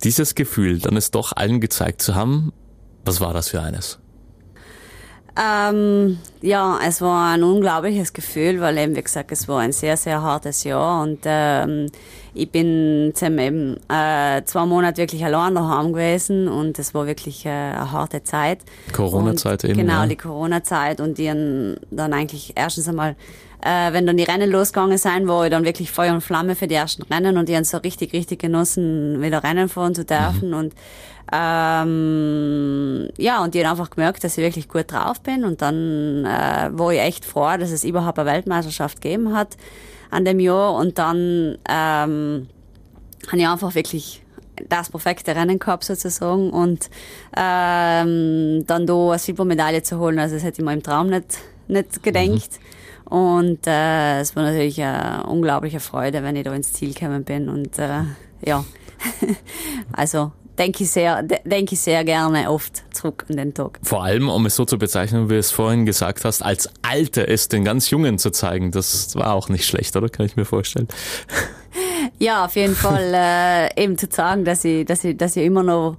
Dieses 0.03 0.35
Gefühl, 0.35 0.79
dann 0.79 0.95
es 0.95 1.11
doch 1.11 1.33
allen 1.35 1.59
gezeigt 1.59 2.01
zu 2.01 2.15
haben, 2.15 2.53
was 3.03 3.19
war 3.19 3.33
das 3.33 3.49
für 3.49 3.61
eines? 3.61 3.99
Ähm, 5.39 6.17
ja, 6.41 6.79
es 6.85 7.01
war 7.01 7.33
ein 7.33 7.43
unglaubliches 7.43 8.13
Gefühl, 8.13 8.59
weil 8.59 8.77
eben, 8.77 8.95
wie 8.95 9.03
gesagt, 9.03 9.31
es 9.31 9.47
war 9.47 9.59
ein 9.59 9.71
sehr, 9.71 9.95
sehr 9.95 10.21
hartes 10.21 10.63
Jahr 10.63 11.03
und 11.03 11.19
ähm, 11.25 11.91
ich 12.33 12.51
bin 12.51 13.13
eben 13.21 13.77
äh, 13.89 14.43
zwei 14.45 14.65
Monate 14.65 14.97
wirklich 15.01 15.23
allein 15.23 15.53
daheim 15.53 15.93
gewesen 15.93 16.47
und 16.47 16.79
es 16.79 16.93
war 16.93 17.05
wirklich 17.05 17.45
äh, 17.45 17.49
eine 17.49 17.91
harte 17.91 18.23
Zeit. 18.23 18.59
Corona-Zeit 18.93 19.63
eben. 19.65 19.77
Genau, 19.77 20.01
ja. 20.01 20.07
die 20.07 20.15
Corona-Zeit 20.15 21.01
und 21.01 21.17
die 21.17 21.27
dann 21.27 22.13
eigentlich 22.13 22.53
erstens 22.55 22.87
einmal 22.87 23.15
äh, 23.61 23.91
wenn 23.91 24.05
dann 24.05 24.17
die 24.17 24.23
Rennen 24.23 24.51
losgegangen 24.51 24.97
sind, 24.97 25.27
war 25.27 25.45
ich 25.45 25.51
dann 25.51 25.65
wirklich 25.65 25.91
Feuer 25.91 26.13
und 26.13 26.21
Flamme 26.21 26.55
für 26.55 26.67
die 26.67 26.75
ersten 26.75 27.01
Rennen 27.03 27.37
und 27.37 27.49
die 27.49 27.55
haben 27.55 27.63
so 27.63 27.77
richtig, 27.77 28.13
richtig 28.13 28.39
genossen, 28.39 29.21
wieder 29.21 29.43
Rennen 29.43 29.67
fahren 29.67 29.95
zu 29.95 30.05
dürfen 30.05 30.49
mhm. 30.49 30.57
und 30.57 30.73
ähm, 31.31 33.09
ja, 33.17 33.43
und 33.43 33.53
die 33.53 33.59
haben 33.65 33.71
einfach 33.71 33.89
gemerkt, 33.89 34.23
dass 34.23 34.37
ich 34.37 34.43
wirklich 34.43 34.69
gut 34.69 34.91
drauf 34.91 35.21
bin. 35.21 35.43
Und 35.43 35.61
dann 35.61 36.25
äh, 36.25 36.69
war 36.71 36.91
ich 36.91 36.99
echt 36.99 37.25
froh, 37.25 37.57
dass 37.57 37.71
es 37.71 37.83
überhaupt 37.83 38.19
eine 38.19 38.29
Weltmeisterschaft 38.29 39.01
gegeben 39.01 39.35
hat 39.35 39.57
an 40.09 40.25
dem 40.25 40.39
Jahr. 40.39 40.73
Und 40.75 40.97
dann 40.97 41.57
ähm, 41.69 42.47
habe 43.27 43.37
ich 43.37 43.47
einfach 43.47 43.75
wirklich 43.75 44.23
das 44.69 44.89
perfekte 44.89 45.35
Rennen 45.35 45.59
gehabt 45.59 45.83
sozusagen. 45.83 46.49
Und 46.49 46.89
ähm, 47.35 48.63
dann 48.65 48.87
da 48.87 49.09
eine 49.09 49.19
Silbermedaille 49.19 49.83
zu 49.83 49.99
holen, 49.99 50.19
also 50.19 50.35
das 50.35 50.43
hätte 50.43 50.61
ich 50.61 50.65
mir 50.65 50.73
im 50.73 50.83
Traum 50.83 51.07
nicht, 51.07 51.39
nicht 51.67 52.03
gedenkt. 52.03 52.51
Mhm. 52.51 52.77
Und 53.09 53.67
äh, 53.67 54.19
es 54.19 54.35
war 54.35 54.43
natürlich 54.43 54.81
eine 54.81 55.25
unglaubliche 55.27 55.79
Freude, 55.79 56.23
wenn 56.23 56.35
ich 56.35 56.43
da 56.43 56.53
ins 56.53 56.73
Ziel 56.73 56.93
gekommen 56.93 57.23
bin. 57.23 57.49
Und 57.49 57.79
äh, 57.79 58.01
ja, 58.45 58.65
also 59.93 60.31
denke 60.57 60.83
ich 60.83 60.91
sehr, 60.91 61.23
denke 61.23 61.73
ich 61.73 61.79
sehr 61.79 62.03
gerne 62.03 62.49
oft 62.49 62.83
zurück 62.93 63.25
an 63.29 63.37
den 63.37 63.53
Tag. 63.53 63.79
Vor 63.83 64.03
allem, 64.03 64.29
um 64.29 64.45
es 64.45 64.55
so 64.55 64.65
zu 64.65 64.77
bezeichnen, 64.77 65.29
wie 65.29 65.33
du 65.33 65.39
es 65.39 65.51
vorhin 65.51 65.85
gesagt 65.85 66.25
hast, 66.25 66.41
als 66.41 66.69
Alte 66.81 67.27
es 67.27 67.47
den 67.47 67.63
ganz 67.63 67.89
Jungen 67.89 68.17
zu 68.17 68.31
zeigen, 68.31 68.71
das 68.71 69.15
war 69.15 69.33
auch 69.33 69.49
nicht 69.49 69.65
schlecht, 69.65 69.95
oder? 69.95 70.09
Kann 70.09 70.25
ich 70.25 70.35
mir 70.35 70.45
vorstellen. 70.45 70.87
Ja, 72.19 72.45
auf 72.45 72.55
jeden 72.55 72.75
Fall 72.75 73.11
äh, 73.13 73.83
eben 73.83 73.97
zu 73.97 74.07
sagen, 74.09 74.45
dass 74.45 74.63
ich, 74.65 74.85
dass 74.85 75.03
ich, 75.03 75.15
dass 75.17 75.35
ich 75.35 75.43
immer 75.43 75.63
noch 75.63 75.97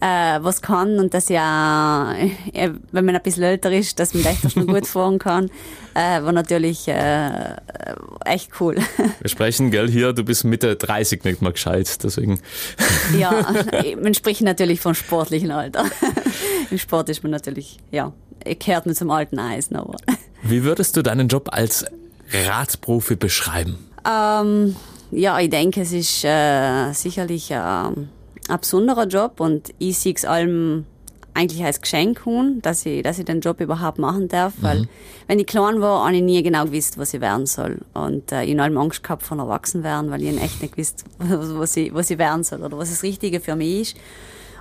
äh, 0.00 0.38
was 0.42 0.62
kann 0.62 0.98
und 0.98 1.12
dass 1.12 1.28
ja, 1.28 2.14
äh, 2.52 2.70
wenn 2.90 3.04
man 3.04 3.14
ein 3.14 3.22
bisschen 3.22 3.42
älter 3.42 3.70
ist, 3.70 3.98
dass 3.98 4.14
man 4.14 4.24
echt 4.24 4.52
schon 4.52 4.66
gut 4.66 4.86
fahren 4.86 5.18
kann, 5.18 5.50
äh, 5.94 6.22
war 6.22 6.32
natürlich 6.32 6.88
äh, 6.88 7.56
echt 8.24 8.50
cool. 8.60 8.76
Wir 9.20 9.30
sprechen, 9.30 9.70
gell, 9.70 9.90
hier, 9.90 10.12
du 10.12 10.24
bist 10.24 10.44
Mitte 10.44 10.76
30 10.76 11.24
nicht 11.24 11.42
mal 11.42 11.52
gescheit, 11.52 12.02
deswegen. 12.02 12.40
Ja, 13.18 13.54
man 14.02 14.14
spricht 14.14 14.40
natürlich 14.40 14.80
vom 14.80 14.94
sportlichen 14.94 15.50
Alter. 15.50 15.84
Im 16.70 16.78
Sport 16.78 17.08
ist 17.10 17.22
man 17.22 17.32
natürlich, 17.32 17.78
ja, 17.90 18.12
kehrt 18.58 18.86
man 18.86 18.94
zum 18.94 19.10
alten 19.10 19.38
Eisen, 19.38 19.76
aber. 19.76 19.96
Wie 20.42 20.64
würdest 20.64 20.96
du 20.96 21.02
deinen 21.02 21.28
Job 21.28 21.48
als 21.52 21.84
Radprofi 22.32 23.16
beschreiben? 23.16 23.78
Ähm, 24.08 24.76
ja, 25.10 25.38
ich 25.40 25.50
denke, 25.50 25.82
es 25.82 25.92
ist 25.92 26.24
äh, 26.24 26.92
sicherlich 26.92 27.50
äh, 27.50 27.90
ein 28.50 28.60
besonderer 28.60 29.06
Job 29.06 29.40
und 29.40 29.72
ich 29.78 29.98
sehe 29.98 30.14
es 30.14 30.24
allem 30.24 30.84
eigentlich 31.34 31.64
als 31.64 31.80
Geschenk 31.80 32.26
an, 32.26 32.60
dass 32.62 32.84
ich, 32.84 33.02
dass 33.02 33.18
ich 33.18 33.24
den 33.24 33.40
Job 33.40 33.60
überhaupt 33.60 33.98
machen 33.98 34.28
darf, 34.28 34.58
mhm. 34.58 34.62
weil 34.62 34.88
wenn 35.26 35.38
ich 35.38 35.46
klein 35.46 35.80
war, 35.80 36.04
habe 36.04 36.16
ich 36.16 36.22
nie 36.22 36.42
genau 36.42 36.64
gewusst, 36.64 36.98
was 36.98 37.14
ich 37.14 37.20
werden 37.20 37.46
soll. 37.46 37.78
Und 37.94 38.32
äh, 38.32 38.42
ich 38.44 38.58
habe 38.58 38.78
Angst 38.78 39.02
gehabt 39.02 39.22
von 39.22 39.38
Erwachsenwerden, 39.38 40.10
weil 40.10 40.22
ich 40.22 40.42
echt 40.42 40.60
nicht 40.60 40.74
gewusst, 40.74 41.04
was 41.18 41.76
ich, 41.76 41.94
was 41.94 42.10
ich 42.10 42.18
werden 42.18 42.42
soll 42.44 42.62
oder 42.62 42.76
was 42.78 42.90
das 42.90 43.02
Richtige 43.02 43.40
für 43.40 43.56
mich 43.56 43.80
ist. 43.80 43.96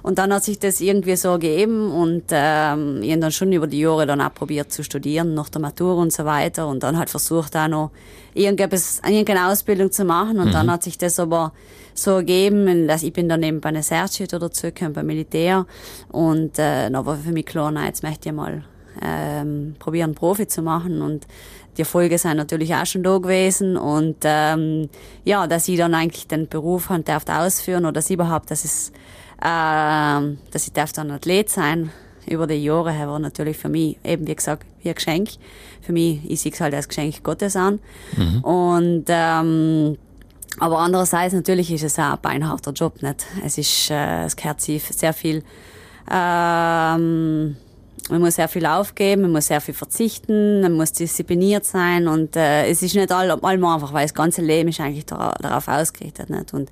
Und 0.01 0.17
dann 0.17 0.33
hat 0.33 0.43
sich 0.43 0.59
das 0.59 0.81
irgendwie 0.81 1.15
so 1.15 1.33
gegeben 1.33 1.91
und 1.91 2.23
ähm, 2.31 3.01
ich 3.01 3.11
habe 3.11 3.21
dann 3.21 3.31
schon 3.31 3.51
über 3.51 3.67
die 3.67 3.79
Jahre 3.79 4.05
dann 4.05 4.21
auch 4.21 4.33
probiert 4.33 4.71
zu 4.71 4.83
studieren, 4.83 5.33
nach 5.33 5.49
der 5.49 5.61
Matur 5.61 5.97
und 5.97 6.13
so 6.13 6.25
weiter 6.25 6.67
und 6.67 6.83
dann 6.83 6.97
halt 6.97 7.09
versucht 7.09 7.55
auch 7.55 7.67
noch 7.67 7.91
irgendetwas, 8.33 9.01
irgendeine 9.05 9.47
Ausbildung 9.47 9.91
zu 9.91 10.05
machen 10.05 10.39
und 10.39 10.47
mhm. 10.47 10.53
dann 10.53 10.71
hat 10.71 10.83
sich 10.83 10.97
das 10.97 11.19
aber 11.19 11.53
so 11.93 12.17
gegeben, 12.17 12.87
dass 12.87 13.03
ich 13.03 13.13
bin 13.13 13.27
dann 13.27 13.43
eben 13.43 13.59
bei 13.59 13.69
einer 13.69 13.83
Searchit 13.83 14.33
oder 14.33 14.51
zurückgekommen 14.51 14.93
beim 14.93 15.05
Militär 15.05 15.65
und 16.09 16.57
äh, 16.59 16.89
dann 16.89 17.05
war 17.05 17.17
für 17.17 17.31
mich 17.31 17.45
klar, 17.45 17.71
nein, 17.71 17.87
jetzt 17.87 18.03
möchte 18.03 18.29
ich 18.29 18.35
mal 18.35 18.63
ähm, 19.01 19.75
probieren, 19.79 20.15
Profi 20.15 20.47
zu 20.47 20.61
machen 20.61 21.01
und 21.01 21.27
die 21.77 21.83
Erfolge 21.83 22.17
sind 22.17 22.37
natürlich 22.37 22.73
auch 22.75 22.85
schon 22.85 23.03
da 23.03 23.17
gewesen 23.17 23.77
und 23.77 24.17
ähm, 24.23 24.89
ja, 25.23 25.47
dass 25.47 25.67
ich 25.67 25.77
dann 25.77 25.93
eigentlich 25.93 26.27
den 26.27 26.47
Beruf 26.47 26.89
halt 26.89 27.07
darf 27.07 27.23
ausführen 27.27 27.85
oder 27.85 27.93
dass 27.93 28.09
überhaupt, 28.09 28.51
dass 28.51 28.65
es 28.65 28.91
äh, 29.41 30.35
dass 30.51 30.67
ich 30.67 30.73
darf 30.73 30.91
dann 30.91 31.11
Athlet 31.11 31.49
sein 31.49 31.91
über 32.27 32.45
die 32.45 32.63
Jahre 32.63 32.91
her 32.91 33.07
war 33.07 33.19
natürlich 33.19 33.57
für 33.57 33.69
mich 33.69 33.97
eben 34.03 34.27
wie 34.27 34.35
gesagt 34.35 34.65
wie 34.83 34.89
ein 34.89 34.95
Geschenk. 34.95 35.29
Für 35.81 35.93
mich 35.93 36.19
ich 36.29 36.41
sehe 36.41 36.51
es 36.51 36.61
halt 36.61 36.73
als 36.73 36.87
Geschenk 36.87 37.23
Gottes 37.23 37.55
an 37.55 37.79
mhm. 38.15 38.43
und 38.43 39.05
ähm, 39.07 39.97
aber 40.59 40.79
andererseits 40.79 41.33
natürlich 41.33 41.71
ist 41.71 41.83
es 41.83 41.97
auch 41.97 42.13
ein 42.13 42.21
beinharter 42.21 42.71
Job 42.71 43.01
nicht. 43.01 43.25
Es 43.43 43.57
ist 43.57 43.89
äh, 43.89 44.25
es 44.25 44.35
gehört 44.35 44.61
sehr 44.61 45.13
viel 45.13 45.43
ähm, 46.11 47.55
man 48.09 48.21
muss 48.21 48.35
sehr 48.35 48.47
viel 48.47 48.65
aufgeben, 48.65 49.23
man 49.23 49.31
muss 49.31 49.47
sehr 49.47 49.61
viel 49.61 49.73
verzichten, 49.73 50.61
man 50.61 50.73
muss 50.73 50.91
diszipliniert 50.91 51.65
sein 51.65 52.07
und 52.07 52.35
äh, 52.35 52.67
es 52.67 52.81
ist 52.81 52.95
nicht 52.95 53.11
all, 53.11 53.29
allmal 53.31 53.75
einfach, 53.75 53.93
weil 53.93 54.03
das 54.03 54.13
ganze 54.13 54.41
Leben 54.41 54.69
ist 54.69 54.79
eigentlich 54.79 55.05
darauf 55.05 55.67
ausgerichtet. 55.67 56.29
Nicht? 56.29 56.53
Und 56.53 56.69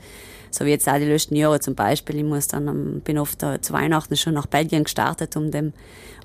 so 0.57 0.65
wie 0.65 0.71
jetzt 0.71 0.89
auch 0.89 0.97
die 0.97 1.05
letzten 1.05 1.35
Jahre 1.35 1.59
zum 1.59 1.75
Beispiel, 1.75 2.17
ich 2.17 2.23
muss 2.23 2.47
dann, 2.47 3.01
bin 3.01 3.19
oft 3.19 3.41
zu 3.41 3.73
Weihnachten 3.73 4.15
schon 4.15 4.33
nach 4.33 4.47
Belgien 4.47 4.85
gestartet, 4.85 5.35
um 5.37 5.51
dem, 5.51 5.73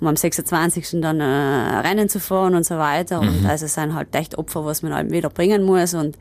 um 0.00 0.06
am 0.06 0.16
26. 0.16 1.00
dann 1.02 1.20
äh, 1.20 1.24
Rennen 1.24 2.08
zu 2.08 2.18
fahren 2.18 2.54
und 2.54 2.64
so 2.64 2.78
weiter. 2.78 3.20
Mhm. 3.20 3.28
Und 3.28 3.46
also 3.46 3.66
es 3.66 3.74
sind 3.74 3.94
halt 3.94 4.14
echt 4.14 4.38
Opfer, 4.38 4.64
was 4.64 4.82
man 4.82 4.94
halt 4.94 5.10
wieder 5.10 5.28
bringen 5.28 5.64
muss. 5.64 5.92
Und 5.94 6.16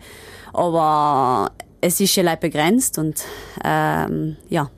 aber 0.53 1.51
es 1.79 1.99
ist 1.99 2.15
ja 2.15 2.23
leider 2.23 2.41
begrenzt 2.41 2.97
und 2.97 3.23
ähm, 3.63 4.35
ja, 4.49 4.69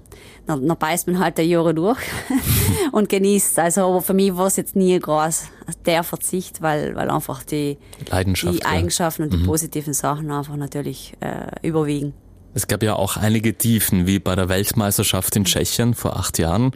dann, 0.45 0.67
dann 0.67 0.77
beißt 0.77 1.07
man 1.07 1.19
halt 1.19 1.37
die 1.37 1.43
Jahre 1.43 1.73
durch 1.73 1.99
und 2.91 3.09
genießt. 3.09 3.57
Also 3.59 3.81
aber 3.81 4.01
für 4.01 4.13
mich 4.13 4.35
war 4.35 4.47
es 4.47 4.57
jetzt 4.57 4.75
nie 4.75 4.97
groß 4.99 5.45
der 5.85 6.03
Verzicht, 6.03 6.61
weil, 6.61 6.95
weil 6.95 7.09
einfach 7.09 7.43
die, 7.43 7.77
die 8.59 8.65
Eigenschaften 8.65 9.23
ja. 9.23 9.25
und 9.25 9.33
die 9.33 9.37
mhm. 9.37 9.45
positiven 9.45 9.93
Sachen 9.93 10.29
einfach 10.31 10.55
natürlich 10.55 11.13
äh, 11.19 11.67
überwiegen. 11.67 12.13
Es 12.53 12.67
gab 12.67 12.83
ja 12.83 12.95
auch 12.95 13.17
einige 13.17 13.57
Tiefen, 13.57 14.05
wie 14.05 14.19
bei 14.19 14.35
der 14.35 14.49
Weltmeisterschaft 14.49 15.35
in 15.35 15.45
Tschechien 15.45 15.93
vor 15.93 16.17
acht 16.17 16.37
Jahren, 16.37 16.71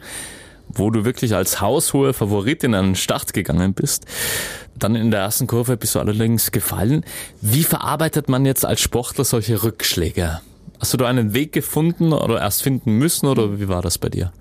wo 0.68 0.90
du 0.90 1.04
wirklich 1.04 1.34
als 1.34 1.60
haushohe 1.60 2.12
Favoritin 2.12 2.74
an 2.74 2.86
den 2.86 2.94
Start 2.96 3.32
gegangen 3.32 3.74
bist. 3.74 4.04
Dann 4.76 4.96
in 4.96 5.10
der 5.10 5.20
ersten 5.20 5.46
Kurve 5.46 5.76
bist 5.76 5.94
du 5.94 6.00
allerdings 6.00 6.50
gefallen. 6.50 7.04
Wie 7.40 7.64
verarbeitet 7.64 8.28
man 8.28 8.44
jetzt 8.44 8.64
als 8.64 8.80
Sportler 8.80 9.24
solche 9.24 9.62
Rückschläge? 9.62 10.40
Hast 10.80 10.92
du 10.92 10.96
da 10.96 11.06
einen 11.06 11.32
Weg 11.32 11.52
gefunden 11.52 12.12
oder 12.12 12.40
erst 12.40 12.62
finden 12.62 12.92
müssen 12.92 13.26
oder 13.26 13.58
wie 13.60 13.68
war 13.68 13.82
das 13.82 13.98
bei 13.98 14.08
dir? 14.08 14.32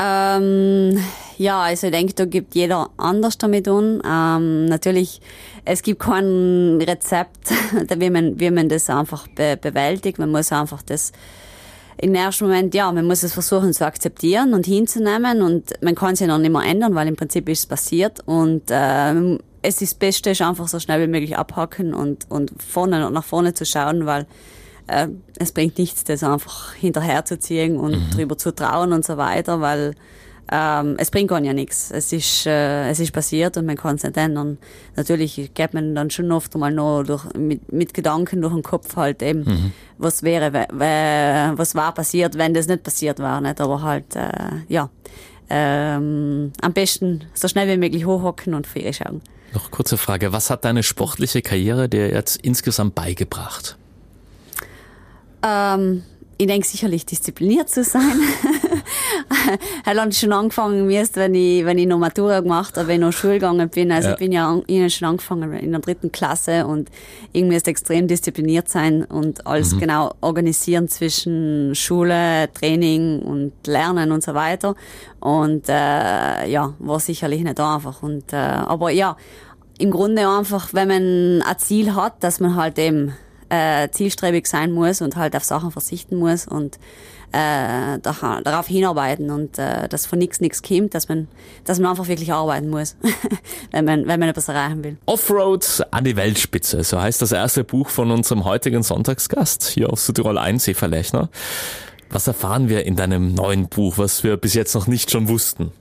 Ähm, 0.00 0.96
ja, 1.38 1.62
also 1.62 1.88
ich 1.88 1.92
denke, 1.92 2.14
da 2.14 2.24
gibt 2.24 2.54
jeder 2.54 2.90
anders 2.96 3.36
damit 3.36 3.66
um. 3.66 4.00
Ähm, 4.08 4.66
natürlich, 4.66 5.20
es 5.68 5.82
gibt 5.82 6.00
kein 6.00 6.80
Rezept, 6.80 7.52
wie 7.98 8.10
man, 8.10 8.40
wie 8.40 8.50
man 8.50 8.68
das 8.68 8.88
einfach 8.88 9.28
be 9.28 9.58
bewältigt. 9.60 10.18
Man 10.18 10.30
muss 10.30 10.50
einfach 10.50 10.82
das 10.82 11.12
im 11.98 12.14
ersten 12.14 12.44
Moment, 12.44 12.74
ja, 12.74 12.90
man 12.90 13.06
muss 13.06 13.22
es 13.22 13.34
versuchen 13.34 13.72
zu 13.72 13.84
akzeptieren 13.84 14.54
und 14.54 14.66
hinzunehmen 14.66 15.42
und 15.42 15.72
man 15.82 15.94
kann 15.94 16.14
es 16.14 16.20
ja 16.20 16.26
noch 16.28 16.38
nicht 16.38 16.52
mehr 16.52 16.62
ändern, 16.62 16.94
weil 16.94 17.08
im 17.08 17.16
Prinzip 17.16 17.48
ist 17.48 17.60
es 17.60 17.66
passiert 17.66 18.20
und 18.24 18.62
ähm, 18.70 19.40
es 19.62 19.82
ist 19.82 19.92
das 19.92 19.98
Beste, 19.98 20.30
ist 20.30 20.40
einfach 20.40 20.68
so 20.68 20.78
schnell 20.78 21.02
wie 21.02 21.10
möglich 21.10 21.36
abhaken 21.36 21.92
und, 21.92 22.30
und 22.30 22.52
vorne 22.62 23.10
nach 23.10 23.24
vorne 23.24 23.52
zu 23.52 23.66
schauen, 23.66 24.06
weil 24.06 24.26
äh, 24.86 25.08
es 25.38 25.50
bringt 25.52 25.76
nichts, 25.76 26.04
das 26.04 26.22
einfach 26.22 26.72
hinterherzuziehen 26.74 27.76
und 27.76 27.92
mhm. 27.92 28.10
drüber 28.14 28.38
zu 28.38 28.54
trauen 28.54 28.92
und 28.92 29.04
so 29.04 29.16
weiter, 29.16 29.60
weil 29.60 29.94
ähm, 30.50 30.96
es 30.98 31.10
bringt 31.10 31.28
gar 31.28 31.42
ja 31.42 31.52
nichts. 31.52 31.90
Es 31.90 32.12
ist, 32.12 32.46
äh, 32.46 32.88
es 32.88 33.00
ist 33.00 33.12
passiert 33.12 33.56
und 33.56 33.66
man 33.66 33.76
kann 33.76 33.96
es 33.96 34.02
nicht 34.02 34.16
ändern. 34.16 34.58
Natürlich 34.96 35.50
geht 35.54 35.74
man 35.74 35.94
dann 35.94 36.10
schon 36.10 36.32
oft 36.32 36.54
mal 36.56 36.72
noch 36.72 37.02
durch, 37.02 37.24
mit, 37.34 37.70
mit 37.72 37.92
Gedanken 37.92 38.40
durch 38.40 38.54
den 38.54 38.62
Kopf 38.62 38.96
halt 38.96 39.22
eben, 39.22 39.40
mhm. 39.40 39.72
was 39.98 40.22
wäre, 40.22 40.52
was 41.56 41.74
war 41.74 41.92
passiert, 41.92 42.38
wenn 42.38 42.54
das 42.54 42.66
nicht 42.66 42.82
passiert 42.82 43.18
war, 43.18 43.40
nicht? 43.40 43.60
Aber 43.60 43.82
halt, 43.82 44.16
äh, 44.16 44.30
ja, 44.68 44.90
ähm, 45.50 46.52
am 46.60 46.72
besten 46.72 47.24
so 47.34 47.48
schnell 47.48 47.68
wie 47.68 47.76
möglich 47.76 48.06
hochhocken 48.06 48.54
und 48.54 48.66
ihre 48.74 48.92
schauen. 48.92 49.22
Noch 49.54 49.70
kurze 49.70 49.96
Frage, 49.96 50.32
was 50.32 50.50
hat 50.50 50.64
deine 50.64 50.82
sportliche 50.82 51.40
Karriere 51.42 51.88
dir 51.88 52.10
jetzt 52.10 52.36
insgesamt 52.42 52.94
beigebracht? 52.94 53.76
Ähm, 55.42 56.02
ich 56.38 56.46
denke 56.46 56.66
sicherlich 56.66 57.04
diszipliniert 57.04 57.68
zu 57.68 57.82
sein. 57.82 58.02
hat 59.84 60.14
schon 60.14 60.32
angefangen 60.32 60.86
müsst, 60.86 61.16
wenn 61.16 61.34
ich, 61.34 61.64
wenn 61.64 61.78
ich 61.78 61.86
noch 61.86 61.98
Matura 61.98 62.40
gemacht 62.40 62.76
habe, 62.76 62.88
wenn 62.88 62.96
ich 62.96 63.00
noch 63.00 63.12
Schule 63.12 63.34
gegangen 63.34 63.68
bin. 63.68 63.90
Also 63.90 64.08
ja. 64.08 64.14
ich 64.14 64.18
bin 64.20 64.32
ja 64.32 64.60
ich 64.66 64.94
schon 64.94 65.08
angefangen 65.08 65.52
in 65.54 65.72
der 65.72 65.80
dritten 65.80 66.12
Klasse 66.12 66.66
und 66.66 66.90
irgendwie 67.32 67.56
ist 67.56 67.66
extrem 67.66 68.06
diszipliniert 68.06 68.68
sein 68.68 69.04
und 69.04 69.46
alles 69.46 69.74
mhm. 69.74 69.80
genau 69.80 70.14
organisieren 70.20 70.88
zwischen 70.88 71.74
Schule, 71.74 72.48
Training 72.54 73.20
und 73.20 73.52
Lernen 73.66 74.12
und 74.12 74.22
so 74.22 74.34
weiter. 74.34 74.76
Und 75.18 75.68
äh, 75.68 76.48
ja, 76.48 76.74
war 76.78 77.00
sicherlich 77.00 77.42
nicht 77.42 77.58
einfach. 77.58 78.02
Und 78.02 78.32
äh, 78.32 78.36
aber 78.36 78.90
ja, 78.90 79.16
im 79.78 79.90
Grunde 79.90 80.28
einfach, 80.28 80.72
wenn 80.72 80.88
man 80.88 81.42
ein 81.42 81.58
Ziel 81.58 81.94
hat, 81.94 82.22
dass 82.22 82.38
man 82.38 82.54
halt 82.54 82.78
eben 82.78 83.12
äh, 83.48 83.88
zielstrebig 83.90 84.46
sein 84.46 84.72
muss 84.72 85.00
und 85.00 85.16
halt 85.16 85.34
auf 85.36 85.44
Sachen 85.44 85.70
verzichten 85.70 86.16
muss 86.16 86.46
und 86.46 86.78
äh, 87.32 87.98
darauf 87.98 88.66
hinarbeiten 88.66 89.30
und 89.30 89.58
äh, 89.58 89.88
dass 89.88 90.06
von 90.06 90.18
nichts 90.18 90.40
nichts 90.40 90.62
kommt, 90.62 90.94
dass 90.94 91.08
man, 91.08 91.28
dass 91.64 91.78
man 91.78 91.90
einfach 91.90 92.08
wirklich 92.08 92.32
arbeiten 92.32 92.68
muss, 92.70 92.96
wenn 93.70 93.84
man, 93.84 94.06
wenn 94.06 94.18
man 94.18 94.30
etwas 94.30 94.48
erreichen 94.48 94.82
will. 94.82 94.96
Offroad 95.04 95.86
an 95.90 96.04
die 96.04 96.16
Weltspitze, 96.16 96.82
so 96.84 97.00
heißt 97.00 97.20
das 97.20 97.32
erste 97.32 97.64
Buch 97.64 97.88
von 97.90 98.10
unserem 98.10 98.44
heutigen 98.44 98.82
Sonntagsgast 98.82 99.68
hier 99.68 99.90
auf 99.92 100.00
Südtirol 100.00 100.38
1, 100.38 100.68
Eva 100.68 100.86
Lechner. 100.86 101.28
Was 102.10 102.26
erfahren 102.26 102.70
wir 102.70 102.86
in 102.86 102.96
deinem 102.96 103.34
neuen 103.34 103.68
Buch, 103.68 103.98
was 103.98 104.24
wir 104.24 104.38
bis 104.38 104.54
jetzt 104.54 104.74
noch 104.74 104.86
nicht 104.86 105.10
schon 105.10 105.28
wussten? 105.28 105.72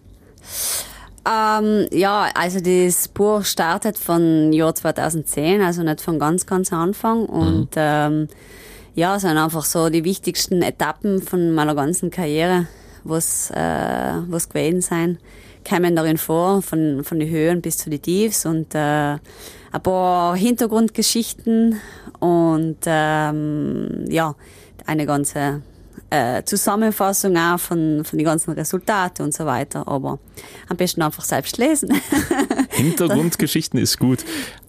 Ähm, 1.28 1.88
ja, 1.92 2.30
also 2.36 2.60
das 2.62 3.08
Buch 3.10 3.44
startet 3.44 3.98
von 3.98 4.54
Jahr 4.54 4.74
2010, 4.74 5.62
also 5.62 5.84
nicht 5.84 6.00
von 6.00 6.20
ganz, 6.20 6.46
ganz 6.46 6.72
Anfang. 6.72 7.26
Und 7.26 7.76
mhm. 7.76 7.82
ähm, 7.82 8.28
ja, 8.96 9.20
sind 9.20 9.38
einfach 9.38 9.66
so 9.66 9.90
die 9.90 10.06
wichtigsten 10.06 10.62
Etappen 10.62 11.22
von 11.22 11.52
meiner 11.54 11.76
ganzen 11.76 12.12
Karriere, 12.12 12.68
was 13.04 13.52
äh, 13.52 14.14
was 14.28 14.48
gewesen 14.48 14.82
sein, 14.82 15.18
kämen 15.66 15.96
darin 15.96 16.18
vor, 16.18 16.62
von, 16.62 17.04
von 17.04 17.20
den 17.20 17.30
Höhen 17.30 17.62
bis 17.62 17.78
zu 17.78 17.90
den 17.90 18.02
Tiefs 18.02 18.46
und 18.46 18.74
äh, 18.74 19.18
ein 19.72 19.84
paar 19.84 20.36
Hintergrundgeschichten 20.38 21.80
und 22.20 22.78
ähm, 22.86 24.06
ja, 24.08 24.36
eine 24.86 25.06
ganze 25.06 25.62
äh, 26.10 26.44
Zusammenfassung 26.44 27.38
auch 27.38 27.60
von, 27.60 28.04
von 28.06 28.18
den 28.18 28.26
ganzen 28.26 28.52
Resultaten 28.52 29.24
und 29.24 29.34
so 29.34 29.46
weiter. 29.46 29.88
Aber 29.88 30.20
am 30.70 30.78
besten 30.78 31.02
einfach 31.02 31.26
selbst 31.26 31.58
lesen. 31.58 32.00
Hintergrundgeschichten 32.70 33.80
ist 33.80 34.00
gut. 34.00 34.24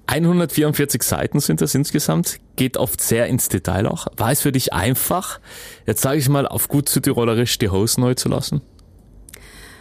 144 0.07 1.02
Seiten 1.02 1.40
sind 1.40 1.61
das 1.61 1.75
insgesamt, 1.75 2.40
geht 2.57 2.78
oft 2.78 3.02
sehr 3.02 3.26
ins 3.26 3.50
Detail 3.50 3.87
auch. 3.87 4.07
War 4.16 4.33
es 4.33 4.40
für 4.40 4.52
dich 4.52 4.73
einfach, 4.73 5.38
jetzt 5.87 6.00
sage 6.00 6.18
ich 6.18 6.30
mal 6.30 6.49
auf 6.49 6.68
gut 6.68 6.88
Südtirolerisch, 6.88 7.59
die 7.59 7.68
Hose 7.68 8.00
neu 8.00 8.14
zu 8.14 8.30
lassen? 8.30 8.62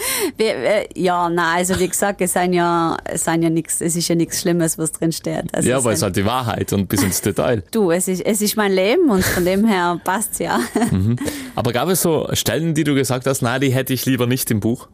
ja, 0.95 1.29
nein, 1.29 1.59
also 1.59 1.79
wie 1.79 1.89
gesagt, 1.89 2.21
es 2.21 2.33
sind 2.33 2.53
ja, 2.53 2.97
es 3.05 3.25
sind 3.25 3.43
ja 3.43 3.51
nichts, 3.51 3.81
es 3.81 3.97
ist 3.97 4.09
ja 4.09 4.15
nichts 4.15 4.41
Schlimmes, 4.41 4.79
was 4.79 4.93
drin 4.93 5.13
steht. 5.13 5.55
Also 5.55 5.69
ja, 5.69 5.79
aber 5.79 5.93
es 5.93 5.99
ist 5.99 6.03
halt 6.03 6.17
die 6.17 6.25
Wahrheit 6.25 6.73
und 6.73 6.89
bis 6.89 7.03
ins 7.03 7.21
Detail. 7.21 7.63
Du, 7.71 7.91
es 7.91 8.09
ist, 8.09 8.25
es 8.25 8.41
ist 8.41 8.57
mein 8.57 8.73
Leben 8.73 9.11
und 9.11 9.25
von 9.25 9.45
dem 9.45 9.67
her 9.67 10.01
passt's 10.03 10.39
ja. 10.39 10.59
Mhm. 10.91 11.17
Aber 11.55 11.73
gab 11.73 11.89
es 11.89 12.03
so 12.03 12.29
Stellen, 12.33 12.75
die 12.75 12.85
du 12.85 12.95
gesagt 12.95 13.27
hast, 13.27 13.43
nein, 13.43 13.61
die 13.61 13.73
hätte 13.73 13.93
ich 13.93 14.07
lieber 14.07 14.27
nicht 14.27 14.51
im 14.51 14.61
Buch? 14.61 14.89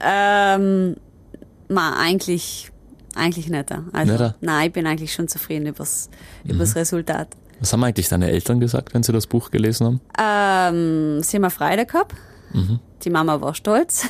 Ähm, 0.00 0.96
ma, 1.68 1.96
eigentlich, 1.98 2.70
eigentlich 3.14 3.48
nicht. 3.48 3.72
Also, 3.92 4.12
nicht? 4.12 4.34
nein, 4.40 4.66
ich 4.68 4.72
bin 4.72 4.86
eigentlich 4.86 5.12
schon 5.12 5.28
zufrieden 5.28 5.66
übers, 5.66 6.10
mhm. 6.44 6.52
übers 6.52 6.76
Resultat. 6.76 7.28
Was 7.60 7.72
haben 7.72 7.82
eigentlich 7.82 8.08
deine 8.08 8.30
Eltern 8.30 8.60
gesagt, 8.60 8.94
wenn 8.94 9.02
sie 9.02 9.12
das 9.12 9.26
Buch 9.26 9.50
gelesen 9.50 9.86
haben? 9.86 10.00
Ähm, 10.18 11.22
sie 11.22 11.36
haben 11.36 11.44
eine 11.44 11.50
Freude 11.50 11.86
gehabt. 11.86 12.14
Mhm. 12.52 12.80
Die 13.04 13.10
Mama 13.10 13.40
war 13.40 13.54
stolz. 13.54 14.06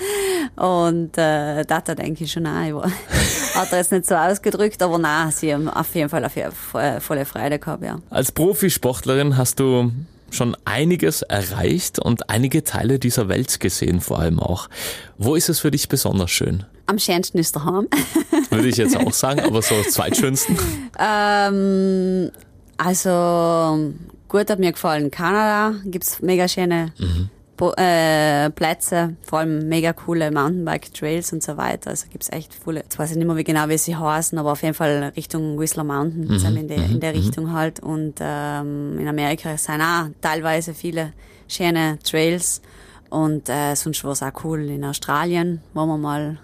und 0.56 1.16
äh, 1.18 1.64
Tata 1.64 1.94
denke 1.94 2.24
ich 2.24 2.32
schon 2.32 2.46
auch. 2.46 2.84
Hat 3.54 3.72
er 3.72 3.78
jetzt 3.78 3.92
nicht 3.92 4.06
so 4.06 4.14
ausgedrückt, 4.14 4.82
aber 4.82 4.98
nein, 4.98 5.30
sie 5.32 5.52
haben 5.52 5.68
auf 5.68 5.94
jeden 5.94 6.08
Fall 6.08 6.24
eine 6.24 7.00
volle 7.00 7.24
Freude 7.24 7.58
gehabt, 7.58 7.82
ja. 7.82 7.98
Als 8.10 8.30
Profisportlerin 8.32 9.36
hast 9.36 9.58
du 9.58 9.90
schon 10.30 10.56
einiges 10.64 11.22
erreicht 11.22 11.98
und 11.98 12.28
einige 12.30 12.62
Teile 12.62 12.98
dieser 12.98 13.28
Welt 13.28 13.60
gesehen, 13.60 14.00
vor 14.00 14.18
allem 14.18 14.38
auch. 14.38 14.68
Wo 15.16 15.34
ist 15.34 15.48
es 15.48 15.58
für 15.58 15.70
dich 15.70 15.88
besonders 15.88 16.30
schön? 16.30 16.64
Am 16.86 16.98
schönsten 16.98 17.38
ist 17.38 17.56
daheim. 17.56 17.88
Würde 18.50 18.68
ich 18.68 18.76
jetzt 18.76 18.96
auch 18.96 19.12
sagen, 19.12 19.40
aber 19.40 19.62
so 19.62 19.74
zweitschönsten? 19.82 20.56
ähm, 20.98 22.30
also 22.76 23.92
gut 24.28 24.50
hat 24.50 24.58
mir 24.58 24.72
gefallen. 24.72 25.10
Kanada 25.10 25.74
gibt's 25.84 26.20
mega 26.22 26.46
schöne 26.46 26.92
mhm 26.98 27.30
äh, 27.76 28.50
Plätze, 28.50 29.16
vor 29.22 29.40
allem 29.40 29.68
mega 29.68 29.92
coole 29.92 30.30
Mountainbike-Trails 30.30 31.32
und 31.32 31.42
so 31.42 31.56
weiter. 31.56 31.90
Also 31.90 32.06
gibt's 32.10 32.30
echt 32.30 32.54
viele, 32.54 32.80
jetzt 32.80 32.98
weiß 32.98 33.10
ich 33.10 33.16
nicht 33.16 33.26
mehr 33.26 33.36
wie 33.36 33.44
genau, 33.44 33.68
wie 33.68 33.78
sie 33.78 33.96
heißen, 33.96 34.38
aber 34.38 34.52
auf 34.52 34.62
jeden 34.62 34.74
Fall 34.74 35.12
Richtung 35.16 35.58
Whistler 35.58 35.84
Mountain, 35.84 36.26
mhm. 36.26 36.56
in, 36.56 36.68
der, 36.68 36.78
in 36.78 37.00
der 37.00 37.12
mhm. 37.12 37.18
Richtung 37.18 37.52
halt. 37.52 37.80
Und 37.80 38.14
ähm, 38.20 38.98
in 38.98 39.08
Amerika 39.08 39.56
sind 39.56 39.80
auch 39.80 40.08
teilweise 40.20 40.74
viele 40.74 41.12
schöne 41.48 41.98
Trails. 42.02 42.62
Und 43.10 43.48
äh, 43.48 43.74
sonst 43.74 44.04
war 44.04 44.12
es 44.12 44.22
auch 44.22 44.44
cool 44.44 44.60
in 44.68 44.84
Australien, 44.84 45.62
wo 45.74 45.86
wir 45.86 45.96
mal 45.96 46.38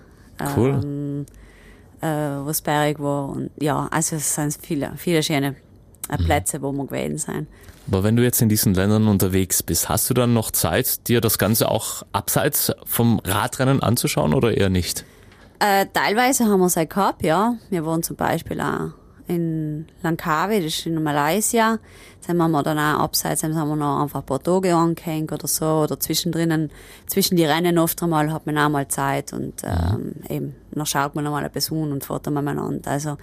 cool. 0.56 0.80
ähm, 0.82 1.26
äh, 2.00 2.06
was 2.46 2.62
berg 2.62 3.00
war. 3.00 3.28
Und 3.28 3.50
ja, 3.60 3.88
also 3.90 4.16
es 4.16 4.34
sind 4.34 4.56
viele, 4.60 4.92
viele 4.96 5.22
schöne 5.22 5.56
äh, 6.08 6.20
mhm. 6.20 6.24
Plätze, 6.24 6.62
wo 6.62 6.72
wir 6.72 6.86
gewesen 6.86 7.18
sind. 7.18 7.48
Aber 7.86 8.02
wenn 8.02 8.16
du 8.16 8.22
jetzt 8.22 8.40
in 8.40 8.48
diesen 8.48 8.74
Ländern 8.74 9.08
unterwegs 9.08 9.62
bist, 9.62 9.88
hast 9.88 10.08
du 10.08 10.14
dann 10.14 10.32
noch 10.32 10.50
Zeit, 10.50 11.06
dir 11.08 11.20
das 11.20 11.38
Ganze 11.38 11.70
auch 11.70 12.02
abseits 12.12 12.72
vom 12.84 13.20
Radrennen 13.24 13.82
anzuschauen 13.82 14.34
oder 14.34 14.56
eher 14.56 14.70
nicht? 14.70 15.04
Äh, 15.60 15.86
teilweise 15.92 16.46
haben 16.46 16.60
wir 16.60 16.66
es 16.66 16.74
gehabt, 16.74 17.22
ja. 17.22 17.54
Wir 17.70 17.84
waren 17.86 18.02
zum 18.02 18.16
Beispiel 18.16 18.60
auch 18.60 18.92
in 19.26 19.86
Langkawi, 20.02 20.56
das 20.62 20.74
ist 20.74 20.86
in 20.86 21.02
Malaysia. 21.02 21.78
Dann 22.26 22.42
haben 22.42 22.52
wir 22.52 22.62
dann 22.62 22.78
auch 22.78 23.00
abseits, 23.00 23.42
dann 23.42 23.54
haben 23.54 23.68
wir 23.68 23.76
noch 23.76 24.02
einfach 24.02 24.20
ein 24.20 24.26
paar 24.26 24.42
Tage 24.42 24.74
angehängt 24.74 25.30
oder 25.32 25.46
so, 25.46 25.66
oder 25.66 26.00
zwischendrin, 26.00 26.70
zwischen 27.06 27.36
die 27.36 27.44
Rennen 27.44 27.78
oft 27.78 28.02
einmal 28.02 28.32
hat 28.32 28.46
man 28.46 28.56
auch 28.58 28.70
mal 28.70 28.88
Zeit 28.88 29.32
und 29.32 29.62
ähm, 29.62 30.14
eben, 30.28 30.56
dann 30.72 30.86
schaut 30.86 31.14
man 31.14 31.26
einmal 31.26 31.40
eine 31.40 31.50
Person 31.50 31.92
und 31.92 32.04
fährt 32.04 32.26
dann 32.26 32.34
miteinander. 32.34 32.90
Also, 32.90 33.18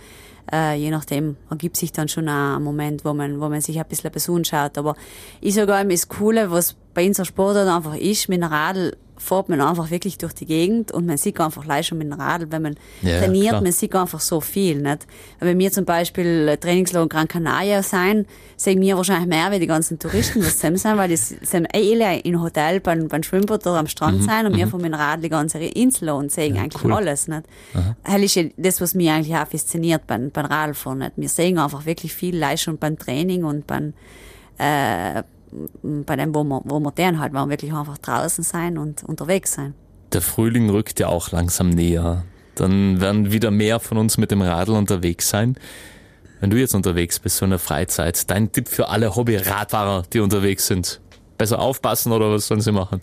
äh, 0.51 0.75
je 0.75 0.91
nachdem 0.91 1.37
ergibt 1.49 1.77
sich 1.77 1.91
dann 1.91 2.07
schon 2.07 2.27
ein 2.27 2.61
Moment, 2.61 3.05
wo 3.05 3.13
man, 3.13 3.39
wo 3.39 3.49
man 3.49 3.61
sich 3.61 3.79
ein 3.79 3.85
bisschen 3.87 4.11
Person 4.11 4.45
schaut. 4.45 4.77
Aber 4.77 4.95
ich 5.39 5.53
sage 5.53 5.71
immer, 5.71 5.85
das 5.85 6.07
Coole, 6.07 6.51
was 6.51 6.75
bei 6.93 7.07
unserer 7.07 7.25
Sportart 7.25 7.67
einfach 7.67 7.95
ist, 7.95 8.29
mit 8.29 8.41
einem 8.41 8.51
Radl 8.51 8.97
fährt 9.21 9.49
man 9.49 9.61
einfach 9.61 9.91
wirklich 9.91 10.17
durch 10.17 10.33
die 10.33 10.45
Gegend 10.45 10.91
und 10.91 11.05
man 11.05 11.17
sieht 11.17 11.39
einfach 11.39 11.63
leicht 11.65 11.89
schon 11.89 11.99
mit 11.99 12.07
dem 12.07 12.19
Radl, 12.19 12.47
wenn 12.49 12.63
man 12.63 12.75
ja, 13.01 13.19
trainiert, 13.19 13.49
klar. 13.49 13.61
man 13.61 13.71
sieht 13.71 13.95
einfach 13.95 14.19
so 14.19 14.41
viel, 14.41 14.81
nicht? 14.81 15.05
Wenn 15.39 15.59
wir 15.59 15.71
zum 15.71 15.85
Beispiel 15.85 16.57
Trainingslager 16.59 17.03
in 17.03 17.09
Gran 17.09 17.27
Canaria 17.27 17.83
sein, 17.83 18.25
sehen 18.57 18.81
wir 18.81 18.97
wahrscheinlich 18.97 19.27
mehr 19.27 19.51
wie 19.51 19.59
die 19.59 19.67
ganzen 19.67 19.99
Touristen, 19.99 20.39
was 20.41 20.59
sie 20.59 20.75
sind, 20.75 20.97
weil 20.97 21.09
die 21.09 21.17
sind 21.17 21.67
eh 21.73 21.93
alle 21.93 22.19
in 22.19 22.41
Hotel 22.41 22.79
beim, 22.79 23.07
beim 23.07 23.21
Schwimmbad 23.21 23.65
oder 23.67 23.77
am 23.77 23.87
Strand 23.87 24.21
mhm, 24.21 24.25
sein 24.25 24.45
und 24.47 24.57
wir 24.57 24.65
mhm. 24.65 24.71
mit 24.73 24.85
dem 24.85 24.93
Radl 24.95 25.21
die 25.21 25.29
ganze 25.29 25.59
Insel 25.59 26.09
und 26.09 26.31
sehen 26.31 26.55
ja, 26.55 26.63
eigentlich 26.63 26.83
cool. 26.83 26.93
alles, 26.93 27.27
nicht? 27.27 27.43
Das 28.03 28.21
ist 28.21 28.51
das, 28.57 28.81
was 28.81 28.95
mich 28.95 29.09
eigentlich 29.09 29.35
auch 29.35 29.47
fasziniert 29.47 30.07
beim, 30.07 30.31
beim 30.31 30.45
Radfahren, 30.45 30.99
nicht? 30.99 31.13
Wir 31.15 31.29
sehen 31.29 31.59
einfach 31.59 31.85
wirklich 31.85 32.13
viel 32.13 32.35
leicht 32.35 32.63
schon 32.63 32.77
beim 32.77 32.97
Training 32.97 33.43
und 33.43 33.67
beim, 33.67 33.93
äh, 34.57 35.23
bei 35.83 36.15
dem, 36.15 36.33
wo 36.33 36.43
wir, 36.43 36.61
wo 36.65 36.79
wir 36.79 36.91
deren 36.91 37.19
halt 37.19 37.33
waren, 37.33 37.49
wirklich 37.49 37.73
einfach 37.73 37.97
draußen 37.97 38.43
sein 38.43 38.77
und 38.77 39.03
unterwegs 39.03 39.53
sein. 39.53 39.73
Der 40.13 40.21
Frühling 40.21 40.69
rückt 40.69 40.99
ja 40.99 41.07
auch 41.07 41.31
langsam 41.31 41.69
näher. 41.69 42.23
Dann 42.55 42.99
werden 42.99 43.31
wieder 43.31 43.51
mehr 43.51 43.79
von 43.79 43.97
uns 43.97 44.17
mit 44.17 44.31
dem 44.31 44.41
Radl 44.41 44.73
unterwegs 44.73 45.29
sein. 45.29 45.55
Wenn 46.39 46.49
du 46.49 46.57
jetzt 46.57 46.75
unterwegs 46.75 47.19
bist, 47.19 47.37
so 47.37 47.45
in 47.45 47.51
der 47.51 47.59
Freizeit, 47.59 48.29
dein 48.29 48.51
Tipp 48.51 48.67
für 48.67 48.89
alle 48.89 49.15
Hobby-Radfahrer, 49.15 50.03
die 50.11 50.19
unterwegs 50.19 50.67
sind. 50.67 50.99
Besser 51.37 51.59
aufpassen 51.59 52.11
oder 52.11 52.31
was 52.31 52.47
sollen 52.47 52.61
sie 52.61 52.71
machen? 52.71 53.01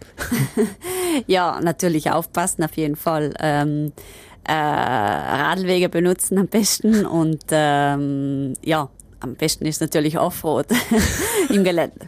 ja, 1.26 1.60
natürlich 1.60 2.10
aufpassen 2.10 2.62
auf 2.64 2.76
jeden 2.76 2.96
Fall. 2.96 3.34
Ähm, 3.40 3.92
äh, 4.44 4.52
Radwege 4.52 5.88
benutzen 5.88 6.38
am 6.38 6.46
besten 6.46 7.04
und 7.06 7.42
ähm, 7.50 8.54
ja, 8.64 8.88
am 9.20 9.34
besten 9.34 9.66
ist 9.66 9.80
natürlich 9.80 10.18
Offroad 10.18 10.66
im 11.48 11.64
Gelände. 11.64 12.06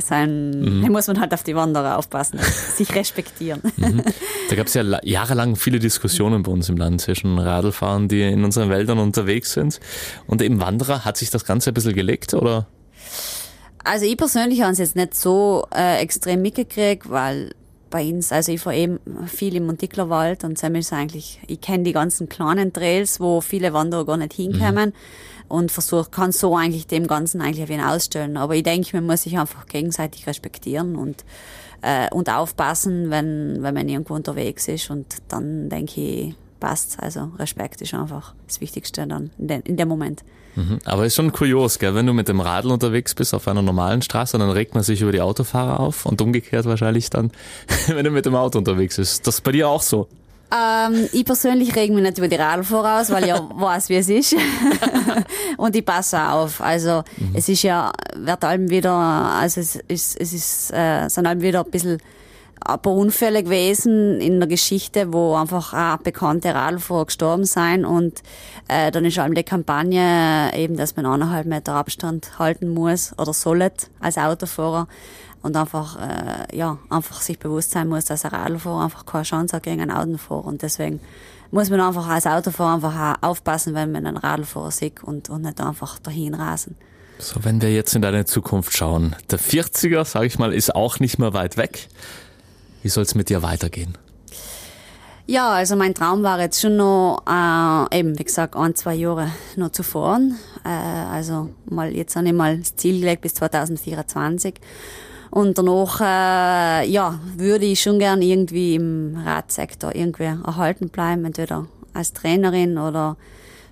Sein, 0.00 0.80
mhm. 0.80 0.90
muss 0.90 1.06
man 1.06 1.20
halt 1.20 1.34
auf 1.34 1.42
die 1.42 1.54
Wanderer 1.54 1.98
aufpassen, 1.98 2.38
sich 2.74 2.94
respektieren. 2.94 3.60
Mhm. 3.82 4.02
Da 4.48 4.54
gab 4.54 4.68
es 4.68 4.74
ja 4.74 4.84
jahrelang 5.02 5.56
viele 5.56 5.80
Diskussionen 5.80 6.42
bei 6.42 6.52
uns 6.52 6.68
im 6.68 6.76
Land 6.76 7.00
zwischen 7.00 7.38
Radlfahrern, 7.38 8.06
die 8.06 8.22
in 8.22 8.44
unseren 8.44 8.68
Wäldern 8.68 8.98
unterwegs 8.98 9.54
sind 9.54 9.80
und 10.26 10.40
eben 10.40 10.60
Wanderer. 10.60 11.04
Hat 11.04 11.16
sich 11.16 11.30
das 11.30 11.44
Ganze 11.44 11.70
ein 11.70 11.74
bisschen 11.74 11.94
gelegt 11.94 12.32
oder? 12.34 12.68
Also 13.82 14.06
ich 14.06 14.16
persönlich 14.16 14.62
habe 14.62 14.72
es 14.72 14.78
jetzt 14.78 14.94
nicht 14.94 15.14
so 15.14 15.66
äh, 15.74 16.00
extrem 16.00 16.42
mitgekriegt, 16.42 17.10
weil 17.10 17.54
bei 17.90 18.04
uns, 18.04 18.30
also 18.30 18.52
ich 18.52 18.60
fahre 18.60 18.76
eben 18.76 19.00
viel 19.26 19.56
im 19.56 19.66
Montiklerwald 19.66 20.44
und 20.44 20.58
Sam 20.58 20.76
ist 20.76 20.92
eigentlich, 20.92 21.40
ich 21.48 21.60
kenne 21.60 21.82
die 21.82 21.92
ganzen 21.92 22.28
kleinen 22.28 22.72
Trails, 22.72 23.18
wo 23.18 23.40
viele 23.40 23.72
Wanderer 23.72 24.06
gar 24.06 24.16
nicht 24.16 24.34
hinkommen. 24.34 24.90
Mhm 24.90 25.31
und 25.52 25.70
versuche, 25.70 26.08
kann 26.10 26.32
so 26.32 26.56
eigentlich 26.56 26.86
dem 26.86 27.06
Ganzen 27.06 27.42
eigentlich 27.42 27.70
ein 27.70 27.84
ausstellen. 27.84 28.38
Aber 28.38 28.56
ich 28.56 28.62
denke, 28.62 28.96
man 28.96 29.04
muss 29.04 29.24
sich 29.24 29.38
einfach 29.38 29.66
gegenseitig 29.66 30.26
respektieren 30.26 30.96
und, 30.96 31.26
äh, 31.82 32.08
und 32.10 32.30
aufpassen, 32.30 33.10
wenn, 33.10 33.62
wenn 33.62 33.74
man 33.74 33.86
irgendwo 33.86 34.14
unterwegs 34.14 34.66
ist. 34.68 34.88
Und 34.88 35.18
dann 35.28 35.68
denke 35.68 36.00
ich, 36.00 36.34
passt. 36.58 36.96
Also 37.02 37.32
Respekt 37.38 37.82
ist 37.82 37.92
einfach 37.92 38.34
das 38.46 38.62
Wichtigste 38.62 39.06
dann 39.06 39.30
in, 39.36 39.48
de, 39.48 39.60
in 39.64 39.76
dem 39.76 39.88
Moment. 39.88 40.24
Mhm. 40.56 40.78
Aber 40.86 41.04
ist 41.04 41.16
schon 41.16 41.32
kurios, 41.32 41.78
gell? 41.78 41.94
wenn 41.94 42.06
du 42.06 42.14
mit 42.14 42.28
dem 42.28 42.40
Radl 42.40 42.70
unterwegs 42.70 43.14
bist 43.14 43.34
auf 43.34 43.46
einer 43.46 43.60
normalen 43.60 44.00
Straße, 44.00 44.38
dann 44.38 44.48
regt 44.48 44.74
man 44.74 44.82
sich 44.82 45.02
über 45.02 45.12
die 45.12 45.20
Autofahrer 45.20 45.80
auf 45.80 46.06
und 46.06 46.22
umgekehrt 46.22 46.64
wahrscheinlich 46.64 47.10
dann, 47.10 47.30
wenn 47.88 48.06
du 48.06 48.10
mit 48.10 48.24
dem 48.24 48.36
Auto 48.36 48.56
unterwegs 48.56 48.96
bist. 48.96 49.26
Das 49.26 49.34
ist 49.34 49.40
bei 49.42 49.52
dir 49.52 49.68
auch 49.68 49.82
so. 49.82 50.08
Ähm, 50.52 51.08
ich 51.12 51.24
persönlich 51.24 51.74
reg 51.74 51.90
mich 51.92 52.02
nicht 52.02 52.18
über 52.18 52.28
die 52.28 52.36
Radl 52.36 52.62
aus, 52.74 53.10
weil 53.10 53.22
ich 53.22 53.28
ja 53.28 53.48
weiß, 53.54 53.88
wie 53.88 53.96
es 53.96 54.08
ist. 54.08 54.36
und 55.56 55.74
ich 55.74 55.84
passe 55.84 56.20
auf. 56.20 56.60
Also 56.60 57.02
mhm. 57.16 57.30
es 57.34 57.48
ist 57.48 57.62
ja, 57.62 57.92
wird 58.16 58.44
allem 58.44 58.68
wieder, 58.68 58.92
also 58.92 59.60
es 59.60 59.76
ist, 59.76 60.20
es 60.20 60.32
ist, 60.32 60.72
äh, 60.72 61.08
sind 61.08 61.26
allem 61.26 61.40
wieder 61.40 61.64
ein 61.64 61.70
bisschen 61.70 61.98
ein 62.64 62.80
paar 62.80 62.92
Unfälle 62.92 63.42
gewesen 63.42 64.20
in 64.20 64.38
der 64.38 64.48
Geschichte, 64.48 65.12
wo 65.12 65.34
einfach 65.34 65.72
auch 65.72 66.02
bekannte 66.02 66.54
Radlfahrer 66.54 67.06
gestorben 67.06 67.44
sind 67.44 67.84
und 67.84 68.22
äh, 68.68 68.90
dann 68.90 69.04
ist 69.04 69.18
allem 69.18 69.34
die 69.34 69.42
Kampagne 69.42 70.50
eben, 70.54 70.76
dass 70.76 70.96
man 70.96 71.06
eineinhalb 71.06 71.46
Meter 71.46 71.74
Abstand 71.74 72.38
halten 72.38 72.68
muss 72.68 73.18
oder 73.18 73.32
sollet 73.32 73.90
als 74.00 74.18
Autofahrer 74.18 74.86
und 75.42 75.56
einfach, 75.56 75.98
äh, 75.98 76.56
ja, 76.56 76.78
einfach 76.88 77.20
sich 77.20 77.38
bewusst 77.38 77.72
sein 77.72 77.88
muss, 77.88 78.04
dass 78.04 78.24
ein 78.24 78.30
Radlfahrer 78.30 78.84
einfach 78.84 79.06
keine 79.06 79.24
Chance 79.24 79.56
hat 79.56 79.62
gegen 79.62 79.80
einen 79.80 79.90
Autofahrer 79.90 80.44
und 80.44 80.62
deswegen 80.62 81.00
muss 81.50 81.68
man 81.70 81.80
einfach 81.80 82.08
als 82.08 82.26
Autofahrer 82.26 82.74
einfach 82.74 83.18
aufpassen, 83.20 83.74
wenn 83.74 83.92
man 83.92 84.06
einen 84.06 84.16
Radlfahrer 84.16 84.70
sieht 84.70 85.02
und, 85.02 85.28
und 85.28 85.42
nicht 85.42 85.60
einfach 85.60 85.98
dahin 85.98 86.34
rasen. 86.34 86.76
So, 87.18 87.44
wenn 87.44 87.60
wir 87.62 87.72
jetzt 87.72 87.94
in 87.94 88.02
deine 88.02 88.24
Zukunft 88.24 88.76
schauen, 88.76 89.14
der 89.30 89.38
40er, 89.38 90.04
sage 90.04 90.26
ich 90.26 90.38
mal, 90.38 90.52
ist 90.52 90.74
auch 90.74 90.98
nicht 90.98 91.18
mehr 91.18 91.34
weit 91.34 91.56
weg. 91.56 91.88
Wie 92.82 92.88
soll 92.88 93.04
es 93.04 93.14
mit 93.14 93.28
dir 93.28 93.42
weitergehen? 93.42 93.96
Ja, 95.26 95.50
also 95.52 95.76
mein 95.76 95.94
Traum 95.94 96.24
war 96.24 96.40
jetzt 96.40 96.60
schon 96.60 96.76
noch, 96.76 97.22
äh, 97.28 97.98
eben 97.98 98.18
wie 98.18 98.24
gesagt, 98.24 98.56
ein, 98.56 98.74
zwei 98.74 98.94
Jahre 98.94 99.30
noch 99.54 99.70
zu 99.70 99.84
fahren. 99.84 100.36
Äh, 100.64 100.68
also 100.68 101.50
mal 101.66 101.94
jetzt 101.94 102.16
habe 102.16 102.26
ich 102.26 102.32
mal 102.32 102.58
das 102.58 102.74
Ziel 102.74 103.00
gelegt 103.00 103.22
bis 103.22 103.34
2024. 103.34 104.54
Und 105.32 105.56
danach, 105.56 105.98
äh, 106.02 106.86
ja, 106.90 107.18
würde 107.38 107.64
ich 107.64 107.80
schon 107.80 107.98
gern 107.98 108.20
irgendwie 108.20 108.74
im 108.74 109.16
Radsektor 109.24 109.94
irgendwie 109.94 110.24
erhalten 110.24 110.90
bleiben, 110.90 111.24
entweder 111.24 111.68
als 111.94 112.12
Trainerin 112.12 112.76
oder 112.76 113.16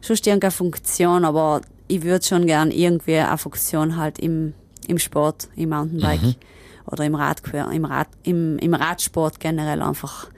sonst 0.01 0.27
irgendeine 0.27 0.53
Funktion, 0.53 1.23
aber 1.27 1.61
ich 1.87 2.03
würde 2.03 2.25
schon 2.25 2.47
gern 2.47 2.71
irgendwie 2.71 3.19
eine 3.19 3.37
Funktion 3.37 3.99
halt 3.99 4.19
im, 4.21 4.55
im 4.87 4.99
Sport, 4.99 5.51
im 5.55 5.69
Mountainbike 5.69 6.23
mhm. 6.23 6.35
oder 6.87 7.05
im 7.05 7.15
Rad, 7.15 7.43
im 7.53 7.85
Rad, 7.85 8.09
im, 8.23 8.57
im 8.59 8.73
Radsport 8.73 9.39
generell 9.39 9.83
einfach 9.83 10.29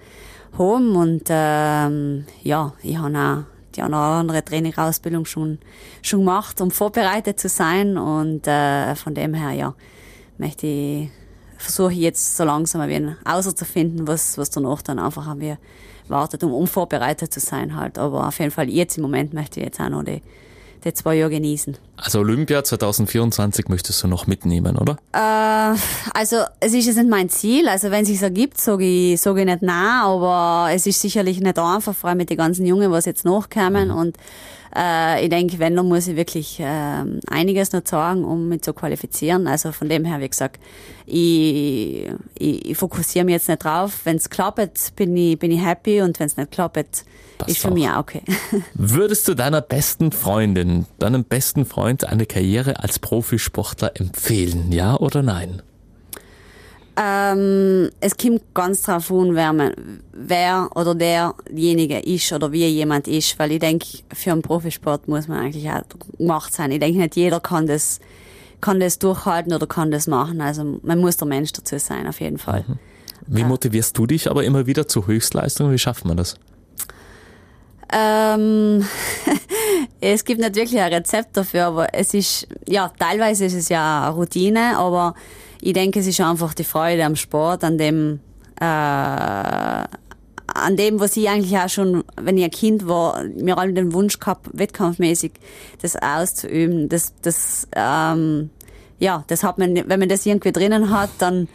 haben. 0.59 0.97
Und 0.97 1.23
ähm, 1.29 2.25
ja, 2.43 2.73
ich 2.83 2.97
habe 2.97 3.17
auch 3.17 3.45
die 3.77 3.83
eine 3.83 3.95
oder 3.95 3.99
andere 3.99 4.45
Trainerausbildung 4.45 5.25
schon, 5.27 5.59
schon 6.03 6.19
gemacht, 6.19 6.61
um 6.61 6.73
vorbereitet 6.73 7.39
zu 7.39 7.49
sein. 7.49 7.97
Und 7.97 8.49
äh, 8.49 8.97
von 8.97 9.15
dem 9.15 9.35
her, 9.35 9.53
ja, 9.53 9.75
möchte 10.39 10.67
ich, 10.67 11.11
versuche 11.59 11.93
ich 11.93 11.99
jetzt 11.99 12.37
so 12.37 12.45
langsam 12.45 12.81
ein 12.81 12.89
wenig 12.89 13.17
auszufinden, 13.25 14.07
was, 14.07 14.39
was 14.39 14.51
danach 14.51 14.83
dann 14.83 14.99
einfach 14.99 15.27
an 15.27 15.39
mir 15.39 15.59
wartet, 16.09 16.43
um, 16.45 16.53
um 16.53 16.67
vorbereitet 16.67 17.33
zu 17.33 17.41
sein 17.41 17.77
halt. 17.77 17.99
Aber 17.99 18.29
auf 18.29 18.39
jeden 18.39 18.51
Fall 18.51 18.69
jetzt 18.69 18.97
im 18.97 19.03
Moment 19.03 19.33
möchte 19.33 19.61
ich 19.61 19.67
jetzt 19.67 19.81
auch 19.81 19.89
noch 19.89 20.03
die, 20.03 20.23
die 20.85 20.95
zwei 20.95 21.17
Jahre 21.17 21.31
genießen. 21.31 21.77
Also 21.97 22.21
Olympia 22.21 22.65
2024 22.65 23.69
möchtest 23.69 24.03
du 24.03 24.09
noch 24.09 24.27
mitnehmen, 24.27 24.77
oder? 24.77 24.97
Äh, 25.13 25.77
also 26.15 26.39
es 26.61 26.75
ist 26.75 26.87
jetzt 26.87 26.97
nicht 26.97 27.09
mein 27.09 27.29
Ziel. 27.29 27.69
Also 27.69 27.91
wenn 27.91 28.03
es 28.03 28.09
sich 28.09 28.23
ergibt, 28.23 28.61
sage 28.61 28.85
ich, 28.85 29.21
sag 29.21 29.39
ich 29.39 29.45
nicht 29.45 29.63
nein, 29.63 30.03
aber 30.03 30.69
es 30.73 30.87
ist 30.87 31.01
sicherlich 31.01 31.41
nicht 31.41 31.59
einfach, 31.59 31.95
vor 31.95 32.09
allem 32.11 32.19
mit 32.19 32.31
den 32.31 32.37
ganzen 32.37 32.67
Jungen, 32.67 32.91
was 32.91 33.05
jetzt 33.05 33.25
nachkommen 33.25 33.89
mhm. 33.89 33.97
und 33.97 34.17
äh, 34.75 35.23
ich 35.23 35.29
denke, 35.29 35.59
wenn, 35.59 35.77
dann 35.77 35.87
muss 35.87 36.09
ich 36.09 36.17
wirklich 36.17 36.59
äh, 36.61 37.05
einiges 37.27 37.73
noch 37.73 37.83
sagen, 37.85 38.25
um 38.25 38.49
mich 38.49 38.63
zu 38.63 38.73
qualifizieren. 38.73 39.47
Also 39.47 39.73
von 39.73 39.89
dem 39.89 40.05
her, 40.05 40.21
wie 40.21 40.29
gesagt, 40.29 40.61
ich, 41.07 42.09
ich, 42.39 42.71
ich 42.71 42.77
fokussiere 42.77 43.25
mich 43.25 43.35
jetzt 43.35 43.49
nicht 43.49 43.63
drauf. 43.63 44.01
Wenn 44.05 44.17
es 44.17 44.31
klappt, 44.31 44.97
bin 44.97 45.17
ich, 45.17 45.39
bin 45.39 45.51
ich 45.51 45.63
happy 45.63 46.01
und 46.01 46.19
wenn 46.19 46.27
es 46.27 46.37
nicht 46.37 46.53
klappt, 46.53 47.05
ist 47.49 47.59
für 47.59 47.69
auch. 47.69 47.75
mich 47.75 47.89
auch 47.89 47.99
okay. 47.99 48.23
Würdest 48.75 49.29
du 49.29 49.35
deiner 49.35 49.61
besten 49.61 50.13
Freundin, 50.13 50.87
deinem 50.99 51.25
besten 51.25 51.65
Freund 51.65 52.05
eine 52.05 52.27
Karriere 52.27 52.81
als 52.81 52.99
Profisportler 52.99 53.93
empfehlen, 53.95 54.73
ja 54.73 54.97
oder 54.97 55.23
nein? 55.23 55.63
Ähm, 56.95 57.91
es 58.01 58.19
kommt 58.19 58.43
ganz 58.53 58.83
drauf 58.83 59.11
an, 59.11 59.35
wer, 59.35 59.53
man, 59.55 59.73
wer 60.13 60.69
oder 60.75 60.95
derjenige 60.95 61.99
ist 62.01 62.33
oder 62.33 62.53
wie 62.53 62.67
jemand 62.67 63.09
ist, 63.09 63.39
weil 63.39 63.53
ich 63.53 63.61
denke, 63.61 63.87
für 64.13 64.33
einen 64.33 64.43
Profisport 64.43 65.09
muss 65.09 65.27
man 65.27 65.39
eigentlich 65.39 65.71
auch 65.71 65.83
gemacht 66.19 66.53
sein. 66.53 66.71
Ich 66.71 66.81
denke, 66.81 66.99
nicht 66.99 67.17
jeder 67.17 67.41
kann 67.41 67.67
das, 67.67 67.99
kann 68.61 68.79
das 68.79 68.99
durchhalten 68.99 69.55
oder 69.55 69.67
kann 69.67 69.91
das 69.91 70.07
machen. 70.07 70.43
Also 70.43 70.81
man 70.83 70.99
muss 70.99 71.17
der 71.17 71.29
Mensch 71.29 71.53
dazu 71.53 71.79
sein, 71.79 72.07
auf 72.07 72.21
jeden 72.21 72.39
Fall. 72.39 72.65
Mhm. 72.69 72.79
Wie 73.27 73.45
motivierst 73.45 73.97
du 73.97 74.07
dich 74.07 74.31
aber 74.31 74.45
immer 74.45 74.67
wieder 74.67 74.87
zu 74.87 75.07
Höchstleistungen? 75.07 75.73
Wie 75.73 75.79
schafft 75.79 76.05
man 76.05 76.19
das? 76.19 76.37
Ähm, 77.93 78.85
es 80.01 80.25
gibt 80.25 80.41
nicht 80.41 80.55
wirklich 80.55 80.81
ein 80.81 80.93
Rezept 80.93 81.37
dafür, 81.37 81.67
aber 81.67 81.95
es 81.95 82.15
ist, 82.15 82.49
ja, 82.67 82.91
teilweise 82.99 83.45
ist 83.45 83.55
es 83.55 83.69
ja 83.69 84.07
eine 84.07 84.15
Routine, 84.15 84.79
aber 84.79 85.15
ich 85.61 85.75
denke, 85.75 86.01
es 86.01 86.07
ist 86.07 86.21
einfach 86.21 86.55
die 86.55 86.65
Freude 86.65 87.05
am 87.05 87.17
Sport, 87.17 87.65
an 87.65 87.79
dem, 87.79 88.21
äh, 88.59 88.65
an 88.65 90.77
dem, 90.77 91.01
was 91.01 91.17
ich 91.17 91.29
eigentlich 91.29 91.57
auch 91.57 91.69
schon, 91.69 92.05
wenn 92.21 92.39
ich 92.39 92.45
ein 92.45 92.51
Kind 92.51 92.89
war, 92.89 93.23
mir 93.25 93.59
alle 93.59 93.73
den 93.73 93.93
Wunsch 93.93 94.19
gehabt, 94.19 94.49
wettkampfmäßig 94.53 95.33
das 95.81 95.97
auszuüben. 95.97 96.89
Das, 96.89 97.15
das, 97.23 97.69
ähm, 97.75 98.51
ja, 98.99 99.25
das 99.29 99.45
hat 99.45 99.59
man, 99.59 99.75
wenn 99.75 100.01
man 100.01 100.09
das 100.09 100.27
irgendwie 100.27 100.53
drinnen 100.53 100.91
hat, 100.91 101.11
dann, 101.19 101.49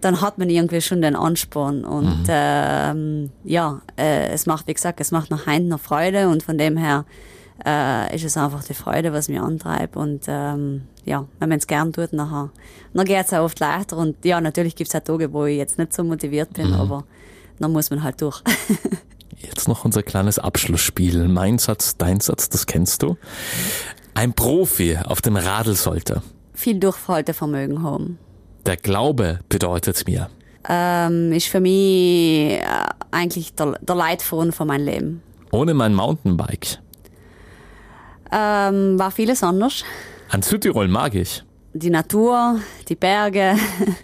dann 0.00 0.20
hat 0.20 0.38
man 0.38 0.48
irgendwie 0.48 0.80
schon 0.80 1.02
den 1.02 1.16
Ansporn. 1.16 1.84
Und 1.84 2.24
mhm. 2.24 2.26
ähm, 2.28 3.30
ja, 3.44 3.80
äh, 3.96 4.28
es 4.28 4.46
macht, 4.46 4.66
wie 4.66 4.74
gesagt, 4.74 5.00
es 5.00 5.10
macht 5.10 5.30
nach 5.30 5.46
Heim 5.46 5.68
noch 5.68 5.80
Freude 5.80 6.28
und 6.28 6.42
von 6.42 6.58
dem 6.58 6.76
her 6.76 7.04
äh, 7.64 8.14
ist 8.14 8.24
es 8.24 8.36
einfach 8.36 8.62
die 8.64 8.74
Freude, 8.74 9.12
was 9.12 9.28
mich 9.28 9.40
antreibt. 9.40 9.96
Und 9.96 10.24
ähm, 10.28 10.82
ja, 11.04 11.26
wenn 11.38 11.48
man 11.48 11.58
es 11.58 11.66
gern 11.66 11.92
tut, 11.92 12.12
nachher, 12.12 12.50
dann 12.94 13.04
geht 13.04 13.26
es 13.26 13.32
auch 13.32 13.44
oft 13.44 13.58
leichter. 13.60 13.96
Und 13.96 14.24
ja, 14.24 14.40
natürlich 14.40 14.76
gibt 14.76 14.88
es 14.88 14.94
auch 14.94 15.04
Tage, 15.04 15.32
wo 15.32 15.44
ich 15.44 15.56
jetzt 15.56 15.78
nicht 15.78 15.92
so 15.92 16.04
motiviert 16.04 16.52
bin, 16.52 16.68
mhm. 16.68 16.74
aber 16.74 17.04
dann 17.58 17.72
muss 17.72 17.90
man 17.90 18.02
halt 18.02 18.20
durch. 18.20 18.42
Jetzt 19.40 19.68
noch 19.68 19.84
unser 19.84 20.02
kleines 20.02 20.40
Abschlussspiel. 20.40 21.28
Mein 21.28 21.58
Satz, 21.58 21.96
dein 21.96 22.18
Satz, 22.18 22.48
das 22.48 22.66
kennst 22.66 23.04
du. 23.04 23.16
Ein 24.12 24.32
Profi 24.32 24.98
auf 24.98 25.22
dem 25.22 25.36
Radl 25.36 25.76
sollte 25.76 26.22
viel 26.58 26.80
Durchhaltevermögen 26.80 27.82
haben. 27.82 28.18
Der 28.68 28.76
Glaube 28.76 29.38
bedeutet 29.48 30.06
mir. 30.06 30.28
Ähm, 30.68 31.32
ist 31.32 31.46
für 31.46 31.58
mich 31.58 32.52
äh, 32.52 32.60
eigentlich 33.10 33.54
der, 33.54 33.78
der 33.80 33.94
Leitfaden 33.94 34.52
von 34.52 34.66
meinem 34.68 34.84
Leben. 34.84 35.22
Ohne 35.52 35.72
mein 35.72 35.94
Mountainbike 35.94 36.78
ähm, 38.30 38.98
war 38.98 39.10
vieles 39.10 39.42
anders. 39.42 39.84
An 40.28 40.42
Südtirol 40.42 40.86
mag 40.86 41.14
ich. 41.14 41.42
Die 41.72 41.88
Natur, 41.88 42.60
die 42.90 42.94
Berge, 42.94 43.54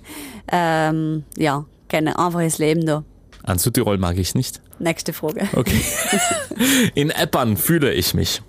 ähm, 0.50 1.24
ja, 1.36 1.66
kenne 1.88 2.18
einfach 2.18 2.40
das 2.40 2.56
Leben 2.56 2.86
da. 2.86 3.04
An 3.42 3.58
Südtirol 3.58 3.98
mag 3.98 4.16
ich 4.16 4.34
nicht. 4.34 4.62
Nächste 4.78 5.12
Frage. 5.12 5.46
Okay. 5.54 5.82
In 6.94 7.10
Eppern 7.10 7.58
fühle 7.58 7.92
ich 7.92 8.14
mich. 8.14 8.40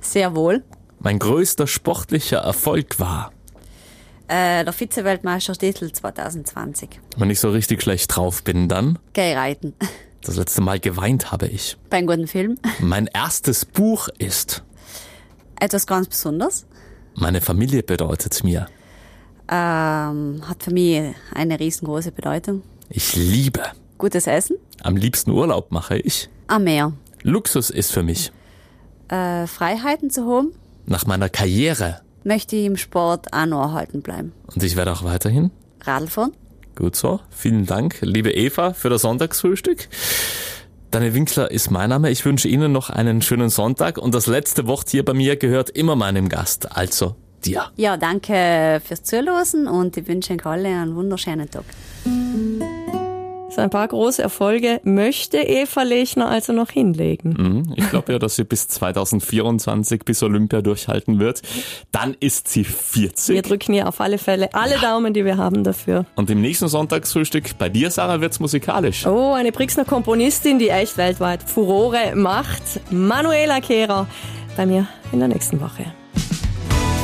Sehr 0.00 0.34
wohl. 0.34 0.64
mein 0.98 1.20
größter 1.20 1.68
sportlicher 1.68 2.38
Erfolg 2.38 2.98
war. 2.98 3.30
Äh, 4.30 4.62
der 4.64 4.72
Vize-Weltmeistertitel 4.72 5.90
2020. 5.90 7.00
Wenn 7.16 7.30
ich 7.30 7.40
so 7.40 7.50
richtig 7.50 7.82
schlecht 7.82 8.14
drauf 8.14 8.44
bin, 8.44 8.68
dann 8.68 9.00
Gay 9.12 9.34
reiten. 9.34 9.74
das 10.22 10.36
letzte 10.36 10.60
Mal 10.60 10.78
geweint 10.78 11.32
habe 11.32 11.48
ich. 11.48 11.76
Beim 11.90 12.06
guten 12.06 12.28
Film. 12.28 12.56
Mein 12.78 13.08
erstes 13.08 13.64
Buch 13.64 14.08
ist 14.18 14.62
Etwas 15.58 15.84
ganz 15.84 16.06
Besonderes. 16.06 16.64
Meine 17.16 17.40
Familie 17.40 17.82
bedeutet 17.82 18.44
mir. 18.44 18.68
Ähm, 19.48 20.42
hat 20.46 20.62
für 20.62 20.70
mich 20.72 21.12
eine 21.34 21.58
riesengroße 21.58 22.12
Bedeutung. 22.12 22.62
Ich 22.88 23.16
liebe. 23.16 23.62
Gutes 23.98 24.28
Essen. 24.28 24.58
Am 24.84 24.96
liebsten 24.96 25.32
Urlaub 25.32 25.72
mache 25.72 25.98
ich. 25.98 26.28
Am 26.46 26.62
Meer. 26.62 26.92
Luxus 27.22 27.68
ist 27.70 27.90
für 27.90 28.04
mich. 28.04 28.30
Äh, 29.08 29.48
Freiheiten 29.48 30.08
zu 30.08 30.24
haben. 30.24 30.52
Nach 30.86 31.04
meiner 31.04 31.28
Karriere. 31.28 32.02
Möchte 32.24 32.56
ich 32.56 32.66
im 32.66 32.76
Sport 32.76 33.32
auch 33.32 33.46
noch 33.46 33.62
erhalten 33.62 34.02
bleiben. 34.02 34.32
Und 34.54 34.62
ich 34.62 34.76
werde 34.76 34.92
auch 34.92 35.04
weiterhin. 35.04 35.50
Radlfahren. 35.82 36.32
Gut 36.76 36.96
so. 36.96 37.20
Vielen 37.30 37.66
Dank, 37.66 37.98
liebe 38.00 38.30
Eva, 38.30 38.72
für 38.72 38.88
das 38.88 39.02
Sonntagsfrühstück. 39.02 39.88
Daniel 40.90 41.14
Winkler 41.14 41.50
ist 41.50 41.70
mein 41.70 41.90
Name. 41.90 42.10
Ich 42.10 42.24
wünsche 42.24 42.48
Ihnen 42.48 42.72
noch 42.72 42.90
einen 42.90 43.22
schönen 43.22 43.48
Sonntag 43.48 43.96
und 43.96 44.14
das 44.14 44.26
letzte 44.26 44.66
Wort 44.66 44.88
hier 44.90 45.04
bei 45.04 45.14
mir 45.14 45.36
gehört 45.36 45.70
immer 45.70 45.94
meinem 45.94 46.28
Gast, 46.28 46.76
also 46.76 47.14
dir. 47.44 47.70
Ja, 47.76 47.96
danke 47.96 48.80
fürs 48.84 49.02
Zuhören 49.02 49.66
und 49.68 49.96
ich 49.96 50.08
wünsche 50.08 50.34
euch 50.34 50.46
alle 50.46 50.68
einen 50.68 50.94
wunderschönen 50.96 51.48
Tag. 51.50 51.64
Ein 53.60 53.70
paar 53.70 53.88
große 53.88 54.22
Erfolge 54.22 54.80
möchte 54.84 55.38
Eva 55.38 55.82
Lechner 55.82 56.28
also 56.28 56.52
noch 56.52 56.70
hinlegen. 56.70 57.34
Mhm. 57.38 57.74
Ich 57.76 57.88
glaube 57.90 58.12
ja, 58.12 58.18
dass 58.18 58.36
sie 58.36 58.44
bis 58.44 58.68
2024 58.68 60.04
bis 60.04 60.22
Olympia 60.22 60.62
durchhalten 60.62 61.18
wird. 61.18 61.42
Dann 61.92 62.16
ist 62.20 62.48
sie 62.48 62.64
40. 62.64 63.34
Wir 63.34 63.42
drücken 63.42 63.74
ihr 63.74 63.88
auf 63.88 64.00
alle 64.00 64.18
Fälle 64.18 64.52
alle 64.54 64.78
Daumen, 64.78 65.14
die 65.14 65.24
wir 65.24 65.36
haben 65.36 65.64
dafür. 65.64 66.06
Und 66.16 66.30
im 66.30 66.40
nächsten 66.40 66.68
Sonntagsfrühstück 66.68 67.58
bei 67.58 67.68
dir, 67.68 67.90
Sarah, 67.90 68.20
wird's 68.20 68.40
musikalisch. 68.40 69.06
Oh, 69.06 69.32
eine 69.32 69.52
Brixner 69.52 69.84
Komponistin, 69.84 70.58
die 70.58 70.68
echt 70.68 70.96
weltweit 70.96 71.42
Furore 71.42 72.14
macht. 72.14 72.62
Manuela 72.90 73.60
Kehrer 73.60 74.06
bei 74.56 74.66
mir 74.66 74.86
in 75.12 75.18
der 75.18 75.28
nächsten 75.28 75.60
Woche. 75.60 75.99